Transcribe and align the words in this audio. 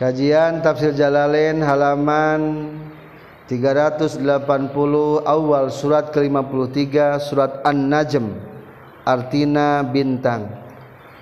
Kajian 0.00 0.64
Tafsir 0.64 0.96
Jalalain 0.96 1.60
halaman 1.60 2.72
380 3.52 4.16
awal 5.28 5.68
surat 5.68 6.08
ke-53 6.08 7.20
surat 7.20 7.60
An-Najm 7.68 8.32
artina 9.04 9.84
bintang. 9.84 10.48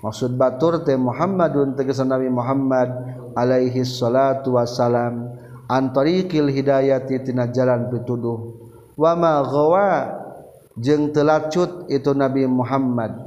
Maksud 0.03 0.35
batur 0.35 0.83
teh 0.83 0.99
Muhammadun 0.99 1.73
tegas 1.79 2.03
Nabi 2.03 2.27
Muhammad 2.27 2.91
alaihi 3.33 3.87
salatu 3.87 4.59
wassalam. 4.59 5.39
Antariqil 5.67 6.47
hidayati 6.51 7.23
tina 7.27 7.47
jalan 7.51 7.91
pituduh. 7.91 8.55
Wa 8.95 9.15
ma 9.19 9.43
ghawa 9.43 10.15
jeung 10.79 11.11
telacut 11.11 11.87
itu 11.91 12.11
Nabi 12.15 12.47
Muhammad 12.47 13.26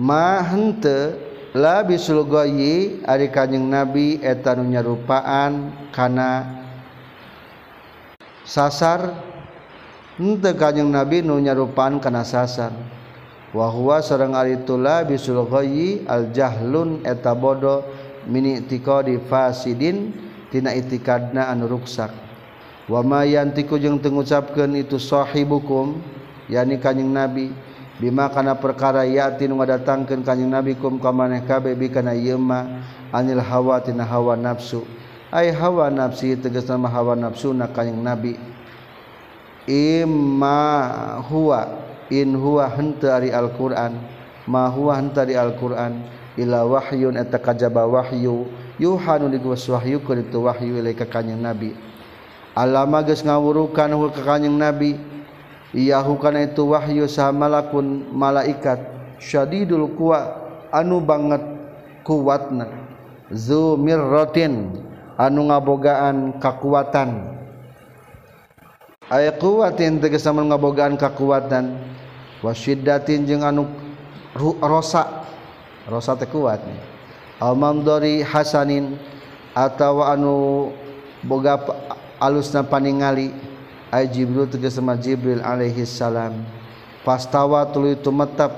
mahente 0.00 1.12
labisulgoyi 1.52 3.04
ari 3.04 3.28
kanjeng 3.28 3.68
nabi 3.68 4.16
etan 4.24 4.64
nyarupaan 4.64 5.76
kana 5.92 6.48
sasar. 8.48 9.28
Henteu 10.16 10.56
kanjeng 10.56 10.88
nabi 10.88 11.20
nu 11.20 11.36
nyarupaan 11.36 12.00
kana 12.00 12.24
sasar. 12.24 12.72
Wa 13.52 13.68
huwa 13.68 14.00
sareng 14.00 14.32
ari 14.32 14.62
itu 14.62 14.80
labisulgoyi 14.80 16.08
al 16.08 16.32
jahlun 16.32 17.04
eta 17.04 17.36
bodo 17.36 17.84
mini 18.24 18.62
tiqadi 18.64 19.20
fasidin 19.28 20.16
tina 20.48 20.72
itikadna 20.72 21.52
anu 21.52 21.68
ruksak. 21.76 22.14
Wa 22.88 23.04
ma 23.04 23.22
yantiku 23.26 23.78
jeung 23.78 24.00
teu 24.00 24.10
ngucapkeun 24.10 24.80
itu 24.80 24.96
sahibukum 24.96 26.00
yani 26.48 26.80
kanjeng 26.80 27.10
nabi. 27.10 27.69
Bima 28.00 28.32
kana 28.32 28.56
perkara 28.56 29.04
yatin 29.04 29.52
ngadatangkeun 29.52 30.24
ka 30.24 30.32
Nabi 30.32 30.72
kum 30.80 30.96
ka 30.96 31.12
maneh 31.12 31.44
kabeh 31.44 31.76
bikana 31.76 32.16
ieu 32.16 32.40
mah 32.40 32.80
anil 33.12 33.44
hawa 33.44 33.76
tina 33.84 34.08
hawa 34.08 34.40
nafsu. 34.40 34.88
Ai 35.28 35.52
hawa 35.52 35.92
nafsi 35.92 36.32
tegas 36.40 36.64
nama 36.64 36.88
hawa 36.88 37.12
nafsu 37.12 37.52
na 37.52 37.68
ka 37.68 37.84
Nabi. 37.84 38.40
Imma 39.68 41.20
huwa 41.28 41.76
in 42.08 42.32
huwa 42.32 42.72
henta 42.72 43.20
ari 43.20 43.30
Al-Qur'an, 43.30 44.00
ma 44.48 44.66
huwa 44.72 44.96
henta 44.96 45.28
ari 45.28 45.36
Al-Qur'an 45.36 46.00
ila 46.40 46.64
wahyun 46.64 47.20
eta 47.20 47.36
kajaba 47.36 47.84
wahyu 47.84 48.48
yuhanu 48.80 49.28
digawas 49.28 49.68
wahyu 49.68 50.00
ku 50.00 50.16
itu 50.16 50.40
wahyu 50.40 50.80
ilaika 50.80 51.04
ka 51.04 51.20
Nabi. 51.20 51.76
Alama 52.56 53.04
geus 53.04 53.20
ngawurukan 53.20 53.92
ka 53.92 54.20
kanjing 54.24 54.56
Nabi. 54.56 55.19
Iyahu 55.70 56.18
kana 56.18 56.50
itu 56.50 56.66
wahyu 56.66 57.06
saha 57.06 57.30
malakun 57.30 58.10
malaikat. 58.10 58.82
Syadidul 59.22 59.94
kuwa 59.94 60.34
anu 60.74 60.98
banget 60.98 61.42
kuatna. 62.02 62.66
Zu 63.30 63.78
mirratin 63.78 64.74
anu 65.14 65.46
ngabogaan 65.46 66.42
kakuatan. 66.42 67.38
Aya 69.10 69.30
kuatin 69.38 70.02
tegesa 70.02 70.34
ngabogaan 70.34 70.98
kakuatan. 70.98 71.78
Wasyiddatin 72.42 73.30
jeung 73.30 73.46
anu 73.46 73.70
rosa. 74.58 75.22
Rosa 75.86 76.18
teh 76.18 76.26
kuat. 76.26 76.58
Almamdori 77.38 78.26
hasanin 78.26 78.98
atawa 79.54 80.18
anu 80.18 80.70
boga 81.22 81.62
alusna 82.18 82.66
paningali. 82.66 83.49
Jibril 83.90 84.46
tegas 84.46 84.78
sama 84.78 84.94
Jibril 84.94 85.42
alaihi 85.42 85.82
salam. 85.82 86.46
Pastawa 87.02 87.66
itu 87.90 88.10
metap 88.14 88.54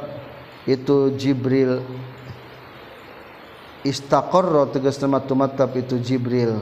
itu 0.69 1.09
Jibril 1.17 1.81
istaqarra 3.81 4.69
tegas 4.69 5.01
nama 5.01 5.25
tumatap 5.25 5.73
itu 5.81 5.97
Jibril. 5.97 6.61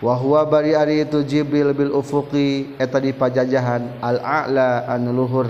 Wa 0.00 0.16
huwa 0.16 0.44
bari 0.44 0.76
ari 0.76 1.04
itu 1.04 1.24
Jibril 1.24 1.72
bil 1.72 1.92
ufuqi 1.96 2.76
eta 2.76 3.00
di 3.00 3.12
pajajahan 3.16 4.00
al 4.04 4.20
a'la 4.20 4.84
anu 4.88 5.12
luhur. 5.12 5.48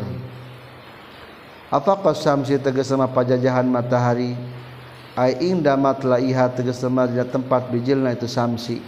Apa 1.71 1.99
qasamsi 2.03 2.59
tegas 2.59 2.91
sama 2.91 3.07
pajajahan 3.11 3.67
matahari? 3.67 4.35
Ai 5.19 5.39
inda 5.43 5.75
matlaiha 5.75 6.55
tegas 6.55 6.79
sama 6.79 7.07
tempat 7.11 7.67
bijilna 7.71 8.15
itu 8.15 8.31
samsi 8.31 8.79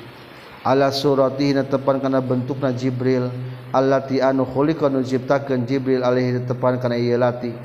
ala 0.62 0.90
surati 0.94 1.54
na 1.54 1.66
tepan 1.66 1.98
kana 1.98 2.22
bentukna 2.22 2.70
Jibril. 2.74 3.30
Allati 3.72 4.20
anu 4.20 4.44
khuliqa 4.44 4.92
nu 4.92 5.00
ciptakeun 5.00 5.64
Jibril 5.64 6.04
alaihi 6.04 6.44
tepan 6.44 6.76
kana 6.76 6.92
ieu 6.92 7.16
lati 7.16 7.56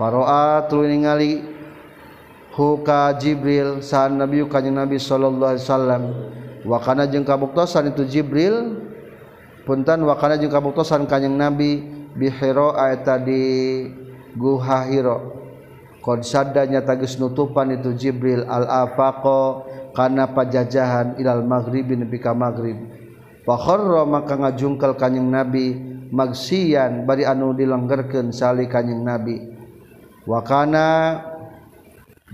faroa 0.00 0.64
tuluy 0.64 0.88
ningali 0.88 1.44
hu 2.56 2.80
ka 2.80 3.12
Jibril 3.20 3.84
saan 3.84 4.16
nabi 4.16 4.40
kanjeng 4.48 4.80
nabi 4.80 4.96
sallallahu 4.96 5.52
alaihi 5.52 5.66
wasallam. 5.68 6.02
Wa 6.64 6.80
kana 6.80 7.04
jeung 7.04 7.28
kabuktosan 7.28 7.92
itu 7.92 8.08
Jibril 8.08 8.80
punten 9.68 10.08
wa 10.08 10.16
kana 10.16 10.40
jeung 10.40 10.48
kabuktosan 10.48 11.04
kanjeng 11.04 11.36
nabi 11.36 11.84
bihiro 12.16 12.72
eta 12.72 13.20
di 13.20 13.84
guha 14.40 14.88
hiro 14.88 15.36
qad 16.00 16.24
sadda 16.24 16.64
nyata 16.64 16.96
geus 16.96 17.20
nutupan 17.20 17.76
itu 17.76 17.92
Jibril 17.92 18.48
al 18.48 18.64
afaqo 18.88 19.68
kana 19.96 20.28
pajajahan 20.36 21.16
ilal 21.16 21.40
maghribi 21.40 21.96
nepi 21.96 22.20
ka 22.20 22.36
maghrib. 22.36 22.76
Fa 23.48 23.56
kharra 23.56 24.04
maka 24.04 24.36
ngajungkel 24.36 25.00
kanjing 25.00 25.32
nabi 25.32 25.72
magsiyan 26.12 27.08
bari 27.08 27.24
anu 27.24 27.56
dilenggerkeun 27.56 28.28
sali 28.36 28.68
kanjing 28.68 29.00
nabi. 29.00 29.40
Wa 30.28 30.44
kana 30.44 31.16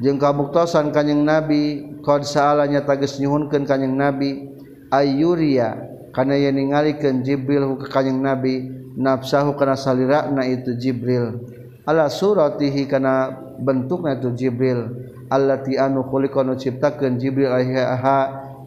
jeung 0.02 0.18
kabuktosan 0.18 0.90
kanjing 0.90 1.22
nabi 1.22 1.94
qad 2.02 2.26
saalanya 2.26 2.82
tagis 2.82 3.22
nyuhunkeun 3.22 3.62
kanjing 3.62 3.94
nabi 3.94 4.50
ayyuriya 4.90 5.78
kana 6.10 6.34
yen 6.34 6.58
ningalikeun 6.58 7.22
jibril 7.22 7.78
ka 7.86 8.02
kanjing 8.02 8.18
nabi 8.18 8.66
nafsahu 8.98 9.54
kana 9.54 9.78
salirana 9.78 10.42
itu 10.50 10.74
jibril. 10.74 11.46
Ala 11.86 12.10
suratihi 12.10 12.90
kana 12.90 13.30
bentukna 13.62 14.18
itu 14.18 14.34
jibril 14.34 15.11
allati 15.32 15.80
anu 15.80 16.04
khuliqa 16.04 16.44
nu 16.44 16.52
ciptakeun 16.60 17.16
Jibril 17.16 17.48
alaihi 17.48 17.80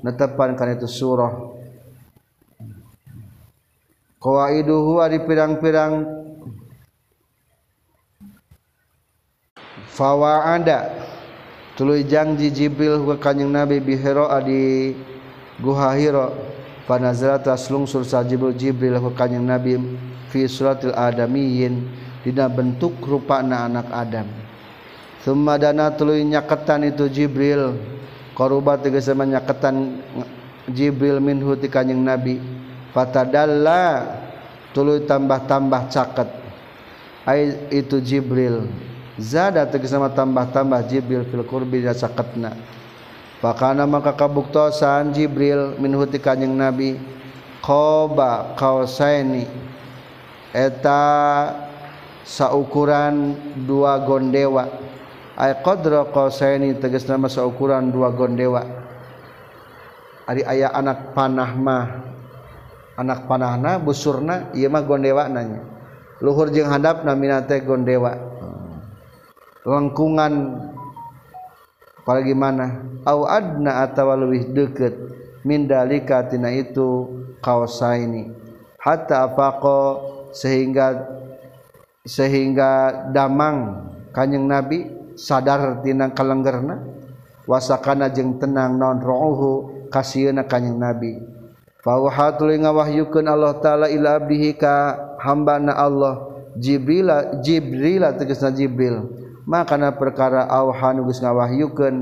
netepan 0.01 0.57
kana 0.57 0.74
itu 0.74 0.90
surah. 0.90 1.34
Qawaiduhu 4.18 4.98
ari 4.98 5.22
pirang-pirang. 5.22 6.25
Fawaada. 9.94 10.90
Tuluy 11.78 12.07
janji 12.07 12.50
Jibril 12.50 13.06
ka 13.06 13.30
kanjing 13.30 13.54
Nabi 13.54 13.78
bi 13.78 13.94
Hira 13.94 14.42
di 14.42 14.95
Guha 15.62 15.94
Hira. 15.94 16.34
Panazala 16.90 17.38
taslungsur 17.42 18.01
sa 18.01 18.25
Jibril 18.25 18.57
Jibril 18.57 18.98
ka 18.98 19.25
kanjing 19.25 19.45
Nabi 19.45 19.78
fi 20.34 20.50
suratil 20.50 20.98
adamiyyin. 20.98 21.86
Dina 22.25 22.50
bentuk 22.50 22.98
rupana 23.06 23.69
anak 23.69 23.86
Adam 23.94 24.44
Sumadana 25.25 25.89
tuluy 25.89 26.22
nyaketan 26.22 26.86
itu 26.86 27.10
Jibril. 27.10 27.74
Qaruba 28.38 28.77
tegas 28.77 29.10
nyaketan 29.10 29.98
Jibril 30.69 31.18
minhu 31.18 31.57
ti 31.57 31.66
kanjing 31.66 31.98
Nabi. 31.98 32.38
Fatadalla 32.94 34.06
tuluy 34.69 35.01
tambah-tambah 35.10 35.89
caket. 35.89 36.30
Ai 37.25 37.57
itu 37.74 37.98
Jibril. 38.06 38.69
Zada 39.18 39.66
tegas 39.66 39.98
tambah-tambah 39.98 40.86
Jibril 40.86 41.25
fil 41.25 41.42
qurbi 41.42 41.81
caketna. 41.81 42.54
Pakana 43.42 43.89
maka 43.89 44.13
kabuktosan 44.13 45.10
Jibril 45.10 45.74
minhuti 45.81 46.21
kanjing 46.21 46.54
Nabi. 46.54 47.01
Qoba 47.66 48.54
kausaini 48.54 49.50
eta 50.54 51.01
saukuran 52.21 53.33
dua 53.66 53.98
gondewa 54.06 54.85
ay 55.36 55.60
qadra 55.60 56.08
kausaini 56.10 56.80
tegas 56.80 57.04
nama 57.08 57.28
saukuran 57.28 57.92
dua 57.92 58.12
gondewa 58.16 58.64
ari 60.26 60.42
aya 60.48 60.72
anak 60.72 61.12
panah 61.12 61.52
mah 61.54 61.86
anak 62.96 63.28
panahna 63.28 63.78
busurna 63.78 64.56
ieu 64.56 64.72
mah 64.72 64.82
gondewa 64.88 65.28
nanya. 65.28 65.76
Luhur 66.24 66.48
jeung 66.48 66.72
handap 66.72 67.04
namina 67.04 67.44
teh 67.44 67.60
gondewa 67.60 68.16
lengkungan 69.68 70.64
para 72.08 72.24
gimana 72.24 72.86
au 73.04 73.28
adna 73.28 73.84
atawa 73.84 74.16
leuwih 74.16 74.48
deukeut 74.56 74.96
min 75.44 75.68
dalika 75.68 76.24
tina 76.24 76.56
itu 76.56 77.12
kausaini 77.44 78.31
hatta 78.80 79.28
afaqa 79.28 80.00
sehingga 80.31 81.04
sehingga 82.08 83.04
damang 83.12 83.92
kanjing 84.16 84.48
nabi 84.48 84.94
sadar 85.16 85.80
sadartina 85.80 86.12
kalenggerna 86.12 86.84
wasakana 87.48 88.12
jeung 88.12 88.38
tenang 88.38 88.76
non 88.76 89.00
ruuhu 89.00 89.88
kasihna 89.90 90.46
kanyang 90.46 90.78
nabi. 90.80 91.12
Fawaha 91.86 92.34
tuluy 92.34 92.58
ngawahyukeun 92.58 93.30
Allah 93.30 93.62
taala 93.62 93.88
ila 93.94 94.18
abdihi 94.18 94.58
ka 94.58 94.98
hambana 95.22 95.78
Allah. 95.78 96.34
Jibril 96.58 97.12
Jibril 97.46 98.02
tegasna 98.18 98.50
Jibril. 98.50 99.06
Makana 99.46 99.94
perkara 99.94 100.50
awhan 100.50 101.06
geus 101.06 101.22
ngawahyukeun 101.22 101.96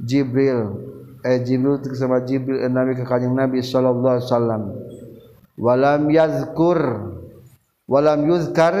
Jibril. 0.00 0.88
Eh 1.20 1.44
Jibril 1.44 1.84
tegas 1.84 2.00
sama 2.00 2.24
Jibril 2.24 2.64
eh, 2.64 2.72
nabi 2.72 2.96
ka 2.96 3.04
kanjing 3.04 3.36
Nabi 3.36 3.60
sallallahu 3.60 4.16
alaihi 4.16 4.28
wasallam. 4.32 4.62
Walam 5.60 6.02
yazkur 6.08 6.80
walam 7.84 8.24
yuzkar 8.24 8.74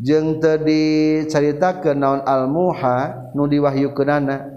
jeng 0.00 0.40
tadi 0.40 1.22
carita 1.28 1.76
ke 1.76 1.92
naon 1.92 2.24
almuha 2.24 3.30
nu 3.36 3.44
diwahyu 3.44 3.92
kenana 3.92 4.48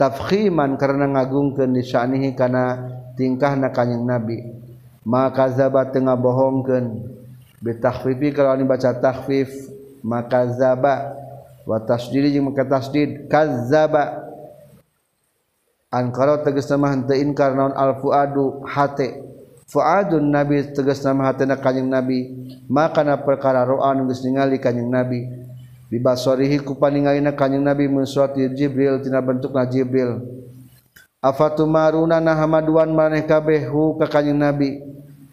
tafkhiman 0.00 0.80
karena 0.80 1.04
ngagungkeun 1.12 1.76
disanihi 1.76 2.32
kana 2.32 2.96
tingkahna 3.16 3.68
kanjing 3.72 4.04
nabi. 4.04 4.40
Maka 5.06 5.52
zabat 5.54 5.94
tengah 5.94 6.18
bohongkeun 6.18 7.14
bitakhfifi 7.62 8.34
kalau 8.34 8.58
dibaca 8.58 8.90
takhfif 8.90 9.48
maka 10.02 10.50
zaba 10.50 11.14
wa 11.62 11.78
tasdid 11.78 12.32
jeung 12.32 12.50
maka 12.50 12.66
tasdid 12.66 13.30
kazzaba. 13.30 14.26
Ankara 15.86 16.42
tegas 16.42 16.66
mah 16.74 16.92
henteu 16.92 17.14
inkar 17.14 17.54
naon 17.54 17.72
alfuadu 17.72 18.66
hate. 18.66 19.22
Fuadun 19.66 20.30
nabi 20.30 20.62
tegas 20.70 21.02
nama 21.02 21.26
hatena 21.26 21.58
kanjing 21.58 21.90
nabi. 21.90 22.30
Makana 22.70 23.18
perkara 23.18 23.66
roa 23.66 23.90
nu 23.98 24.06
geus 24.06 24.22
ningali 24.22 24.62
kanjing 24.62 24.86
nabi. 24.86 25.26
Bibasorihi 25.90 26.62
ku 26.62 26.78
paningalina 26.78 27.34
kanjing 27.34 27.66
nabi 27.66 27.90
mun 27.90 28.06
suati 28.06 28.46
Jibril 28.54 29.02
tina 29.02 29.18
bentukna 29.18 29.66
Jibril. 29.66 30.22
Afatumaruna 31.18 32.22
nahamaduan 32.22 32.94
maneh 32.94 33.26
kabeh 33.26 33.66
hu 33.66 33.98
ka 33.98 34.06
kanjing 34.06 34.38
nabi. 34.38 34.78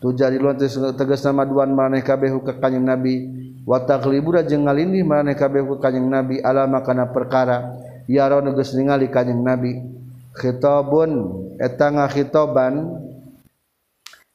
Tujarilun 0.01 0.57
tegas 0.97 1.21
nama 1.21 1.45
duan 1.45 1.69
maneh 1.69 2.01
kabeh 2.01 2.33
hu 2.33 2.41
ka 2.41 2.57
kanjing 2.57 2.81
nabi. 2.81 3.29
Wa 3.69 3.85
taqlibura 3.85 4.41
jeung 4.41 4.65
ngalindih 4.65 5.05
maneh 5.05 5.37
kabeh 5.37 5.61
ku 5.61 5.77
kanjing 5.77 6.09
nabi. 6.09 6.41
Alama 6.41 6.81
kana 6.81 7.05
perkara 7.05 7.69
yaro 8.09 8.41
nu 8.41 8.57
geus 8.57 8.73
ningali 8.73 9.13
kanjing 9.13 9.45
nabi. 9.45 9.77
Khitabun 10.33 11.37
eta 11.61 11.93
ngakhitabban 11.93 13.12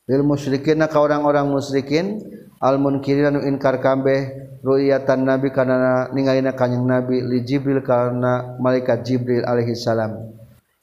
lil 0.08 0.24
musyrikin 0.24 0.80
ka 0.88 0.98
orang-orang 0.98 1.46
musyrikin 1.52 2.24
al 2.58 2.80
munkiriran 2.80 3.38
inkar 3.44 3.78
kabeh 3.78 4.48
ru'yatan 4.64 5.22
nabi 5.22 5.54
kana 5.54 6.10
ningalina 6.10 6.56
kanjing 6.56 6.82
nabi 6.82 7.22
li 7.22 7.44
jibril 7.46 7.84
kana 7.84 8.58
malaikat 8.58 9.06
jibril 9.06 9.44
alaihi 9.46 9.76
salam. 9.78 10.34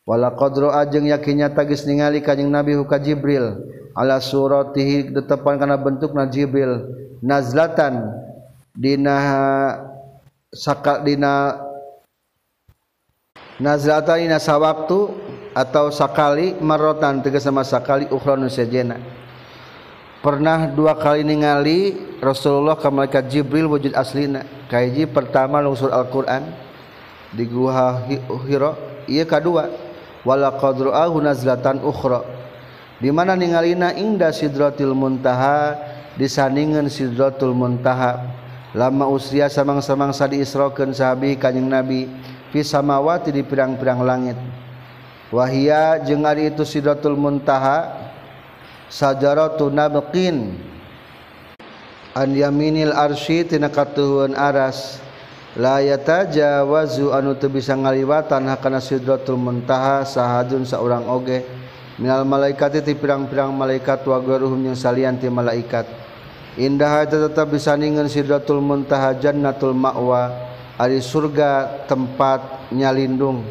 Wala 0.05 0.37
qadru 0.37 0.69
ajeng 0.69 1.09
yakinnya 1.09 1.51
tagis 1.51 1.83
ningali 1.89 2.21
kanjing 2.21 2.47
nabi 2.47 2.77
huka 2.77 3.01
jibril 3.01 3.65
ala 3.97 4.21
suratihi 4.21 5.09
tetepan 5.09 5.57
kana 5.57 5.81
bentukna 5.81 6.29
jibril 6.29 6.85
nazlatan 7.25 8.13
dina 8.77 9.17
saka 10.53 11.01
dina 11.01 11.57
nazlatan 13.57 14.29
dina 14.29 14.37
sawaktu 14.37 15.24
atau 15.55 15.87
sakali 15.87 16.59
marotan 16.59 17.23
tegas 17.23 17.47
sama 17.47 17.63
sakali 17.63 18.05
ukhron 18.11 18.43
sejena 18.51 18.99
pernah 20.25 20.65
dua 20.65 20.97
kali 20.97 21.21
ningali 21.21 21.93
Rasulullah 22.17 22.73
ke 22.73 22.89
malaikat 22.89 23.29
Jibril 23.29 23.69
wujud 23.69 23.93
aslina. 23.93 24.41
Kaiji 24.65 25.05
pertama 25.05 25.61
lungsur 25.61 25.93
Al-Quran 25.93 26.49
di 27.29 27.45
Gua 27.45 28.01
Hira 28.49 28.73
iya 29.05 29.21
kedua. 29.29 29.69
Wala 30.25 30.57
qadru'ahu 30.57 31.21
nazlatan 31.21 31.85
ukhra. 31.85 32.25
Di 32.97 33.13
mana 33.13 33.37
ningalina 33.37 33.93
inda 33.93 34.33
sidratil 34.33 34.97
muntaha 34.97 35.77
disandingan 36.17 36.89
sidratul 36.89 37.53
muntaha. 37.53 38.25
Lama 38.73 39.05
usia 39.05 39.45
samang-samang 39.45 40.09
sadi 40.09 40.41
isrokeun 40.41 40.97
sahabi 40.97 41.37
kanjing 41.37 41.69
nabi 41.69 42.09
fi 42.49 42.65
samawati 42.65 43.29
di 43.29 43.45
pirang-pirang 43.45 44.01
langit. 44.01 44.64
wahia 45.33 46.01
jeung 46.03 46.25
ari 46.25 46.53
itu 46.53 46.61
sidratul 46.61 47.17
muntaha 47.17 48.11
sajaratu 48.89 49.73
nabqin 49.73 50.57
an 52.15 52.29
yaminil 52.31 52.95
arsy 52.95 53.43
tina 53.43 53.67
katuhun 53.67 54.33
aras. 54.33 55.03
La 55.55 55.79
yatajawazu 55.79 57.15
anu 57.15 57.31
teu 57.39 57.47
bisa 57.47 57.71
ngaliwatan 57.79 58.43
hakana 58.51 58.83
sidratul 58.83 59.39
muntaha 59.39 60.03
sahadun 60.03 60.67
saurang 60.67 61.07
oge. 61.07 61.47
Minal 61.95 62.27
malaikati 62.27 62.83
ti 62.83 62.91
pirang-pirang 62.91 63.55
malaikat 63.55 64.03
wa 64.03 64.19
garuhum 64.19 64.59
yang 64.67 64.75
salian 64.75 65.15
ti 65.15 65.31
malaikat. 65.31 65.87
Indah 66.59 67.07
tetap 67.07 67.55
bisa 67.55 67.71
ningeun 67.79 68.11
sidratul 68.11 68.59
muntaha 68.59 69.15
jannatul 69.15 69.71
ma'wa 69.71 70.27
ari 70.75 70.99
surga 70.99 71.87
tempat 71.87 72.67
nyalindung. 72.75 73.47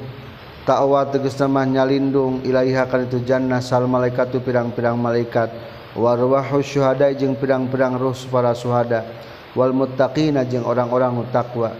tawa 0.65 1.05
tegesnamah 1.13 1.69
nyalindung 1.69 2.41
ilaiha 2.41 2.89
kan 2.89 3.05
itu 3.05 3.21
jannah 3.21 3.61
sal 3.61 3.85
malaikat 3.85 4.33
tu 4.33 4.41
pirang-pirang 4.41 4.97
malaikat. 4.97 5.53
Warwahu 5.95 6.59
syuhada 6.65 7.13
jeung 7.15 7.39
pirang-pirang 7.39 7.95
ruh 8.01 8.17
para 8.33 8.51
syuhada. 8.57 9.07
Wal 9.55 9.71
muttaqina 9.71 10.43
jeung 10.43 10.67
orang-orang 10.67 11.23
taqwa 11.31 11.71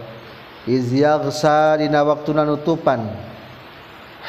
iz 0.63 0.93
yaghsa 0.93 1.75
dina 1.75 2.05
waktuna 2.05 2.47
nutupan. 2.47 3.11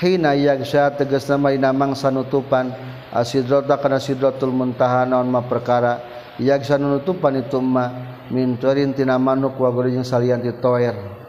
Hina 0.03 0.35
yaghsa 0.35 0.91
tegesnamah 0.99 1.55
dina 1.55 1.71
mangsa 1.71 2.11
nutupan. 2.11 2.75
Asidrata 3.15 3.79
kana 3.79 4.03
sidratul 4.03 4.51
muntaha 4.51 5.07
naon 5.07 5.31
ma 5.31 5.45
perkara. 5.47 6.03
Yaghsa 6.43 6.77
nutupan 6.77 7.39
itu 7.39 7.63
ma 7.63 7.89
min 8.29 8.59
turin 8.59 8.93
tina 8.93 9.17
manuk 9.17 9.57
wa 9.57 9.71
guring 9.71 10.03
salian 10.03 10.43
ti 10.43 10.51
toer. 10.59 11.26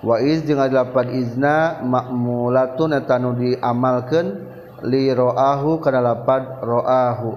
waiz 0.00 0.44
jeung 0.48 0.60
lapan 0.60 1.12
izna 1.12 1.84
makmulatun 1.84 2.96
eta 2.96 3.20
nu 3.20 3.36
diamalkeun 3.36 4.26
li 4.88 5.12
roahu 5.12 5.80
kana 5.80 6.00
lapan 6.00 6.42
roahu. 6.64 7.36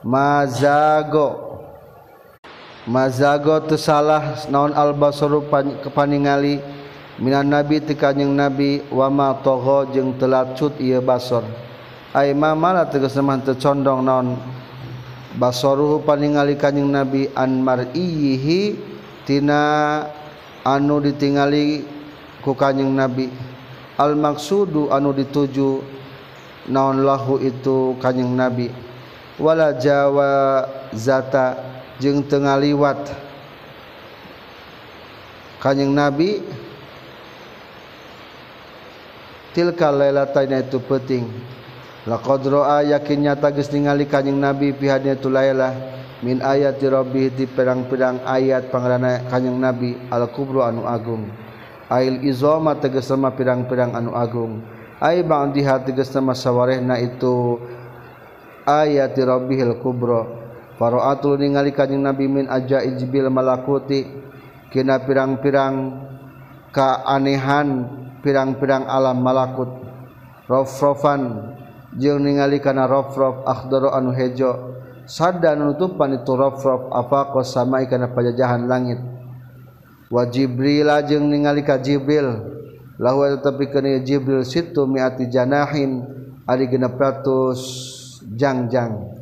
Mazago. 0.00 1.28
Mazago 2.88 3.60
teu 3.68 3.76
salah 3.76 4.40
naon 4.48 4.72
al 4.72 4.96
basaru 4.96 5.44
kepaningali 5.84 6.58
minan 7.20 7.52
nabi 7.52 7.78
ti 7.84 7.92
kanjing 7.92 8.32
nabi 8.32 8.80
wa 8.88 9.12
ma 9.12 9.36
tagha 9.36 9.92
jeung 9.92 10.16
telacut 10.16 10.74
ieu 10.80 10.98
basor. 11.04 11.44
Ai 12.10 12.34
ma 12.34 12.56
mala 12.58 12.88
tegas 12.88 13.14
mah 13.20 13.38
teu 13.44 13.54
condong 13.54 14.02
naon 14.02 14.40
basaruhu 15.38 16.02
paningali 16.02 16.58
kanjing 16.58 16.90
nabi 16.90 17.30
an 17.38 17.62
mar'ihi 17.62 18.74
tina 19.22 19.62
anu 20.64 21.00
ditingali 21.00 21.84
ku 22.44 22.56
kanjeng 22.56 22.92
nabi. 22.92 23.28
Almaksudu 24.00 24.88
anu 24.88 25.12
dituju 25.12 25.84
naon 26.72 27.04
lahu 27.04 27.40
itu 27.40 27.96
kanjeng 28.00 28.32
nabi. 28.32 28.72
Wala 29.40 29.72
jawa 29.76 30.64
zata 30.92 31.56
jeung 32.00 32.24
tengah 32.24 32.56
liwat 32.56 33.12
kanjeng 35.60 35.92
nabi 35.92 36.40
tilka 39.52 39.92
lailataina 39.92 40.64
itu 40.64 40.80
penting 40.80 41.28
laqad 42.08 42.48
ra'a 42.48 42.96
yakin 42.96 43.28
nyata 43.28 43.52
geus 43.52 43.68
ningali 43.68 44.08
kanjeng 44.08 44.40
nabi 44.40 44.72
pihadnya 44.72 45.20
tu 45.20 45.28
lailah 45.28 45.99
min 46.20 46.44
ayat 46.44 46.76
Robbi 46.84 47.32
di 47.32 47.48
perang-perang 47.48 48.28
ayat 48.28 48.68
pangerana 48.68 49.24
kanyang 49.32 49.56
nabi 49.56 49.96
al-kubro 50.12 50.60
anu 50.60 50.84
agung. 50.84 51.28
Ail 51.90 52.22
izoma 52.22 52.76
tegas 52.76 53.08
sama 53.08 53.32
pirang-pirang 53.32 53.96
anu 53.96 54.12
agung. 54.12 54.60
Ay 55.00 55.24
bang 55.24 55.50
diha 55.50 55.80
teges 55.80 56.12
sama 56.12 56.36
sawarehna 56.36 57.00
itu 57.00 57.56
ayat 58.68 59.16
Robbihil 59.16 59.80
kubro 59.80 60.38
Faroatul 60.80 61.40
ningali 61.40 61.76
kanyang 61.76 62.12
nabi 62.12 62.24
min 62.24 62.48
aja 62.48 62.80
ijbil 62.80 63.28
malakuti. 63.28 64.08
Kina 64.70 65.02
pirang-pirang 65.02 65.74
keanehan 66.70 67.68
pirang-pirang 68.22 68.88
alam 68.88 69.20
malakut. 69.20 69.68
Rofrofan 70.46 71.52
jeung 71.98 72.22
ningali 72.22 72.62
kana 72.64 72.86
rofrof 72.86 73.44
akhdaro 73.44 73.92
anu 73.92 74.14
hejo. 74.14 74.69
Sadda 75.10 75.58
nutupan 75.58 76.22
itu 76.22 76.30
rofrof 76.38 76.86
apa 76.94 77.34
kos 77.34 77.50
sama 77.50 77.82
kana 77.90 78.14
pajajahan 78.14 78.70
langit. 78.70 79.02
Wa 80.06 80.30
jibril 80.30 80.86
jeung 81.10 81.26
ningali 81.26 81.66
ka 81.66 81.82
jibril. 81.82 82.46
Lahu 83.02 83.26
tetapi 83.34 83.66
kana 83.74 83.98
jibril 84.06 84.46
situ 84.46 84.86
miati 84.86 85.26
janahin 85.26 86.06
ari 86.46 86.70
genep 86.70 86.94
ratus 86.94 87.58
jangjang. 88.38 89.18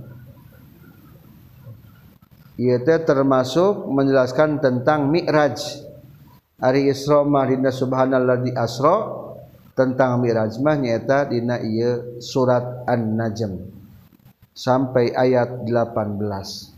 Ieu 2.59 2.77
teh 2.83 2.99
termasuk 3.07 3.89
menjelaskan 3.89 4.61
tentang 4.61 5.09
mi'raj. 5.09 5.89
Hari 6.59 6.91
Isra 6.91 7.23
mah 7.23 7.47
dina 7.47 7.71
subhanalladzi 7.71 8.51
asra 8.51 9.15
tentang 9.79 10.19
Miraj 10.19 10.59
mah 10.59 10.75
nyata 10.75 11.31
dina 11.31 11.63
ieu 11.63 12.19
surat 12.19 12.83
An-Najm 12.91 13.78
sampai 14.59 15.15
ayat 15.15 15.63
18 15.71 16.75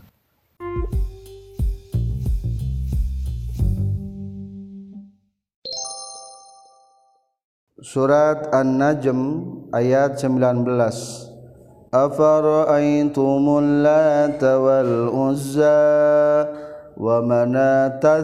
Surat 7.81 8.53
An-Najm 8.53 9.19
ayat 9.73 10.21
19 10.21 11.89
Afara'aytumul 11.89 13.81
lata 13.81 14.61
wal 14.61 15.09
uzza 15.09 15.81
wa 16.93 17.17
manata 17.25 18.21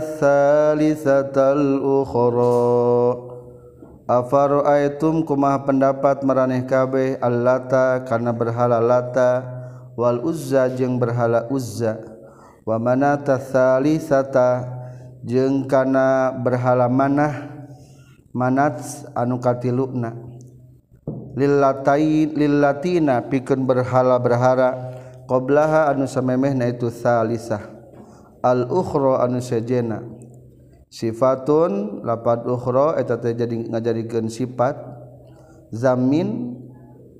Afaroaitum 4.07 5.27
kumah 5.27 5.67
pendapat 5.67 6.23
meraneh 6.23 6.63
kabeh 6.63 7.19
allata 7.19 8.07
karena 8.07 8.31
berhala 8.31 8.79
lata 8.79 9.43
wal 9.99 10.23
uzza 10.23 10.71
jeung 10.71 10.95
berhala 10.95 11.43
uzza. 11.51 11.99
Wa 12.63 12.79
manata 12.79 13.35
tsalisata 13.35 14.63
jeung 15.27 15.67
kana 15.67 16.31
berhala 16.31 16.87
manah 16.87 17.51
manat 18.31 18.79
anu 19.11 19.43
katiluna 19.43 20.15
lillatain 21.35 22.31
lillatina 22.31 23.27
pikeun 23.27 23.67
berhala 23.67 24.15
berhara 24.23 24.71
qoblaha 25.27 25.91
anu 25.91 26.07
samemehna 26.07 26.71
itu 26.71 26.87
tsalisah 26.87 27.59
al 28.39 28.71
ukhra 28.71 29.27
anu 29.27 29.43
sejena. 29.43 30.16
sifatun 30.87 32.01
lapat 32.03 32.47
ukhra 32.47 32.95
eta 32.99 33.19
teh 33.19 33.35
jadi 33.35 33.67
ngajadikeun 33.71 34.31
sifat. 34.31 34.75
Zamin 35.67 36.55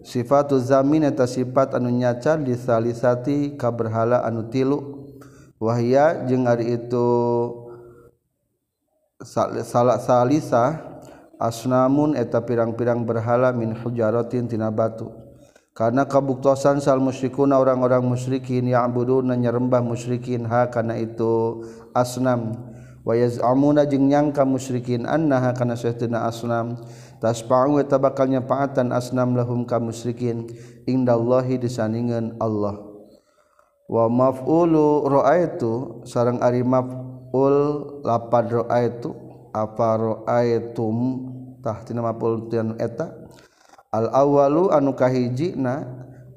sifatu 0.08 0.56
zamin 0.64 1.04
eta 1.04 1.28
sifat 1.28 1.76
anu 1.76 1.92
nyaca 1.92 2.40
di 2.40 2.56
salisati 2.56 3.60
kaberhala 3.60 4.24
anu 4.24 4.48
tilu. 4.48 5.04
Wahya 5.58 6.24
jeung 6.30 6.46
ari 6.46 6.78
itu 6.78 7.10
salah 9.66 9.98
salisa 9.98 10.86
asnamun 11.42 12.14
eta 12.14 12.46
pirang-pirang 12.46 13.02
berhala 13.04 13.50
min 13.52 13.74
hujaratin 13.74 14.46
tina 14.46 14.70
batu. 14.70 15.10
Karena 15.78 16.10
kabuktosan 16.10 16.82
sal 16.82 16.98
musyrikuna 16.98 17.62
orang-orang 17.62 18.02
musyrikin 18.02 18.66
yang 18.66 18.90
buduna 18.90 19.38
nyerembah 19.38 19.82
musyrikin 19.86 20.46
ha 20.50 20.70
karena 20.74 20.98
itu 20.98 21.62
asnam. 21.94 22.74
wayaz 23.08 23.40
amuna 23.40 23.88
jeung 23.88 24.12
nyangka 24.12 24.44
musyrikin 24.44 25.08
annaha 25.08 25.56
kana 25.56 25.80
saytuna 25.80 26.28
asnam. 26.28 26.76
Tasba'u 27.24 27.80
wa 27.80 27.84
tabakal 27.88 28.28
nyapaatan 28.28 28.92
asnam 28.92 29.34
lahum 29.40 29.64
ka 29.64 29.80
musyrikin. 29.80 30.52
Indallahi 30.84 31.56
disandingan 31.56 32.36
Allah. 32.44 32.84
Wa 33.88 34.12
maf'ulu 34.12 35.08
ra'aitu 35.08 36.04
sareng 36.04 36.44
ari 36.44 36.68
maf'ul 36.68 37.56
lapad 38.04 38.52
ra'aitu 38.52 39.16
apa 39.56 39.96
ra'aitum 39.96 40.96
tah 41.64 41.80
tina 41.88 42.04
maf'ul 42.04 42.52
tian 42.52 42.76
eta? 42.76 43.08
Al 43.96 44.12
awalu 44.12 44.68
anu 44.76 44.92
kahijina 44.92 45.88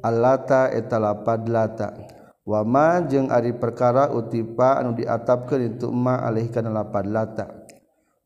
allata 0.01 0.71
eta 0.71 1.03
lapad 1.03 1.51
lata. 1.51 2.20
wama 2.51 3.07
jeung 3.07 3.31
ari 3.31 3.55
perkara 3.55 4.11
utipa 4.11 4.83
anu 4.83 4.99
diatapkeun 4.99 5.79
itu 5.79 5.87
ma 5.95 6.19
alih 6.19 6.51
kana 6.51 6.75
lapad 6.75 7.07
lata. 7.07 7.47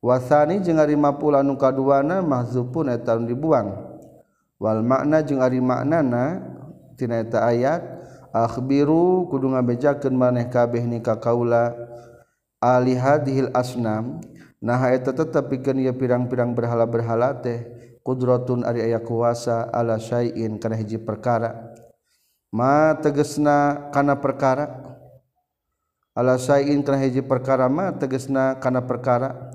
Wasani 0.01 0.65
jeung 0.65 0.81
ari 0.81 0.97
mapul 0.97 1.37
nu 1.45 1.61
kaduana 1.61 2.25
mahzupun 2.25 2.89
eta 2.89 3.21
dibuang. 3.21 4.01
Wal 4.57 4.81
makna 4.81 5.21
jeung 5.21 5.45
ari 5.45 5.61
maknana 5.61 6.41
tina 6.97 7.21
eta 7.21 7.45
ayat 7.45 7.85
akhbiru 8.33 9.29
kudu 9.29 9.53
ngabejakeun 9.53 10.17
maneh 10.17 10.49
kabeh 10.49 10.81
ni 10.89 11.05
ka 11.05 11.21
kaula. 11.21 11.77
Ali 12.65 12.97
hadhil 12.97 13.53
asnam 13.53 14.25
nah 14.65 14.81
eta 14.89 15.13
tetep 15.13 15.53
pikeun 15.53 15.85
ieu 15.85 15.93
pirang-pirang 15.93 16.57
berhala-berhala 16.57 17.37
teh 17.45 17.61
qudratun 18.01 18.65
ari 18.65 18.89
aya 18.89 19.05
kuasa 19.05 19.69
ala 19.69 20.01
syai'in 20.01 20.57
kana 20.57 20.81
hiji 20.81 20.97
perkara. 20.97 21.74
ma 22.55 22.95
tegesna 23.03 23.91
kana 23.91 24.15
perkara. 24.15 24.71
Ala 26.15 26.39
sayin 26.39 26.87
kana 26.87 27.03
hiji 27.03 27.27
perkara 27.27 27.67
ma 27.67 27.91
tegesna 27.91 28.55
kana 28.63 28.87
perkara. 28.87 29.51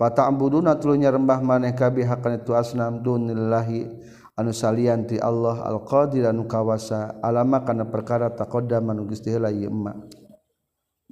Fata 0.00 0.24
ambuduna 0.24 0.72
tulunya 0.80 1.12
rembah 1.12 1.44
maneh 1.44 1.76
kabeh 1.76 2.08
hakan 2.08 2.40
itu 2.40 2.56
asnam 2.56 3.04
dunillahi 3.04 3.84
anu 4.32 4.48
salian 4.48 5.04
ti 5.04 5.20
Allah 5.20 5.60
al 5.68 5.84
qadir 5.84 6.32
anu 6.32 6.48
kawasa. 6.48 7.20
Alama 7.20 7.60
kana 7.68 7.84
perkara 7.84 8.32
taqaddam 8.32 8.96
anu 8.96 9.04
geus 9.04 9.20
diheula 9.20 9.52
ieu 9.52 9.68
emma. 9.68 9.92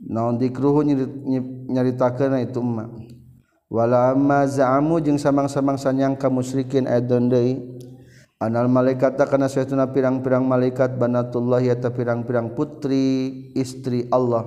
Naon 0.01 0.41
dikruhu 0.41 0.81
nyaritakeun 1.69 2.41
itu 2.41 2.65
emma. 2.65 2.89
Wala 3.69 4.17
amma 4.17 4.49
za'amu 4.49 4.97
jeung 5.05 5.21
samang-samang 5.21 5.77
sanyang 5.77 6.17
ka 6.17 6.33
musyrikin 6.33 6.89
adon 6.89 7.29
deui. 7.29 7.78
anal 8.39 8.71
malaikat 8.71 9.19
takana 9.19 9.51
saytuna 9.51 9.91
pirang-pirang 9.91 10.47
malaikat 10.47 10.95
banatullah 10.95 11.59
yata 11.59 11.91
pirang-pirang 11.91 12.55
putri 12.55 13.51
istri 13.59 14.07
Allah. 14.15 14.47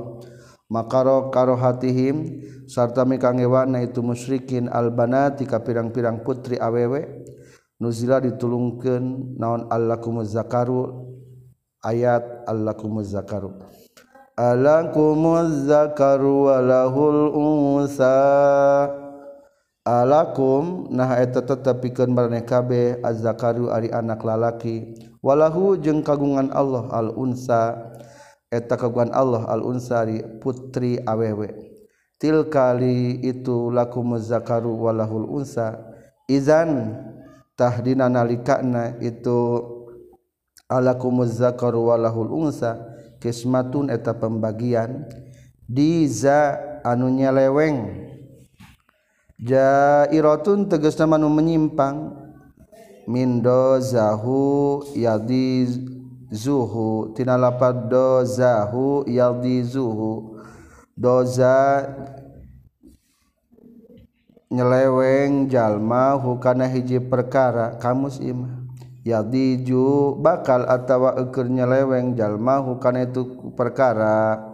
Makaro 0.71 1.27
karo 1.35 1.59
hatihim 1.59 2.47
sarta 2.63 3.03
mikanggewana 3.03 3.83
itu 3.83 3.99
musyrikin 3.99 4.71
albanati 4.71 5.43
ka 5.43 5.59
pirang-pirang 5.59 6.23
putri 6.23 6.55
awewe. 6.55 7.27
Nuzila 7.81 8.23
ditulungkeun 8.23 9.35
naon 9.41 9.67
allakumuz 9.67 10.31
zakaru 10.31 11.11
ayat 11.83 12.45
allakumuz 12.47 13.11
zakaru. 13.11 13.57
Alakumuz 14.37 15.67
zakaru 15.67 16.47
walahul 16.47 17.33
unsa. 17.35 18.15
Alakum 19.81 20.93
nah 20.93 21.17
eta 21.17 21.41
tetepikeun 21.41 22.13
maraneh 22.13 22.45
kabeh 22.45 23.01
azzakaru 23.01 23.73
ari 23.73 23.89
anak 23.89 24.21
lalaki. 24.21 24.93
Walahu 25.25 25.73
jeung 25.81 26.05
kagungan 26.05 26.53
Allah 26.53 26.85
al 26.93 27.09
unsa 27.17 27.89
eta 28.53 28.77
kagungan 28.77 29.09
Allah 29.09 29.49
al 29.49 29.65
unsari 29.65 30.21
putri 30.37 31.01
awewe. 31.01 31.49
Til 32.21 32.45
kali 32.45 33.25
itu 33.25 33.73
lakum 33.73 34.21
zakaru 34.21 34.77
walahul 34.77 35.25
unsa. 35.41 35.81
Izan 36.29 37.01
tahdina 37.57 38.05
nalikana 38.05 39.01
itu 39.01 39.65
alakum 40.69 41.25
zakaru 41.25 41.89
walahul 41.89 42.29
unsa 42.29 42.77
kismatun 43.17 43.89
eta 43.89 44.13
pembagian. 44.13 45.09
Diza 45.65 46.61
anu 46.85 47.09
nyeleweng. 47.09 48.10
Jairotun 49.41 50.69
teges 50.69 51.01
nama 51.01 51.17
nu 51.17 51.25
menyimpang. 51.33 52.13
Mindo 53.09 53.81
zahu 53.81 54.85
yadi 54.93 55.65
zuhu 56.29 57.09
tina 57.17 57.33
lapad 57.41 57.89
do 57.89 58.21
zahu 58.21 59.01
yadi 59.09 59.65
zuhu 59.65 60.37
doza 60.93 61.89
nyeleweng 64.53 65.49
jalma 65.49 66.13
hukana 66.21 66.69
hiji 66.69 67.01
perkara. 67.01 67.81
Kamus 67.81 68.21
imah 68.21 68.61
yadi 69.01 69.65
ju 69.65 70.13
bakal 70.21 70.69
atawa 70.69 71.17
eker 71.17 71.49
nyeleweng 71.49 72.13
jalma 72.13 72.61
hukana 72.61 73.09
itu 73.09 73.25
perkara 73.57 74.50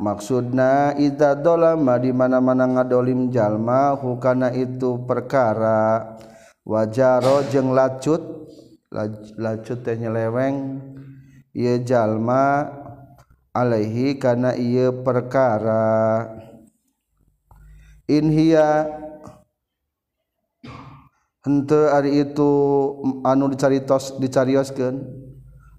maksudna 0.00 0.94
Ida 0.98 1.38
dolama 1.38 1.98
dimana-mana 2.00 2.66
ngadolim 2.66 3.30
jalma 3.30 3.94
hukana 3.94 4.50
itu 4.54 5.02
perkara. 5.06 6.16
Wajaro 6.64 7.44
jeng 7.52 7.76
lacut 7.76 8.22
lacut 9.36 9.78
teh 9.84 10.00
nyeleweng. 10.00 10.80
Ia 11.54 11.78
jalma 11.84 12.66
alaihi 13.52 14.16
karena 14.18 14.56
ia 14.56 14.90
perkara. 14.90 16.26
Inhia 18.10 18.88
hente 21.44 21.80
hari 21.92 22.24
itu 22.24 22.50
anu 23.22 23.52
dicaritos 23.52 24.16
dicarioskeun. 24.16 25.04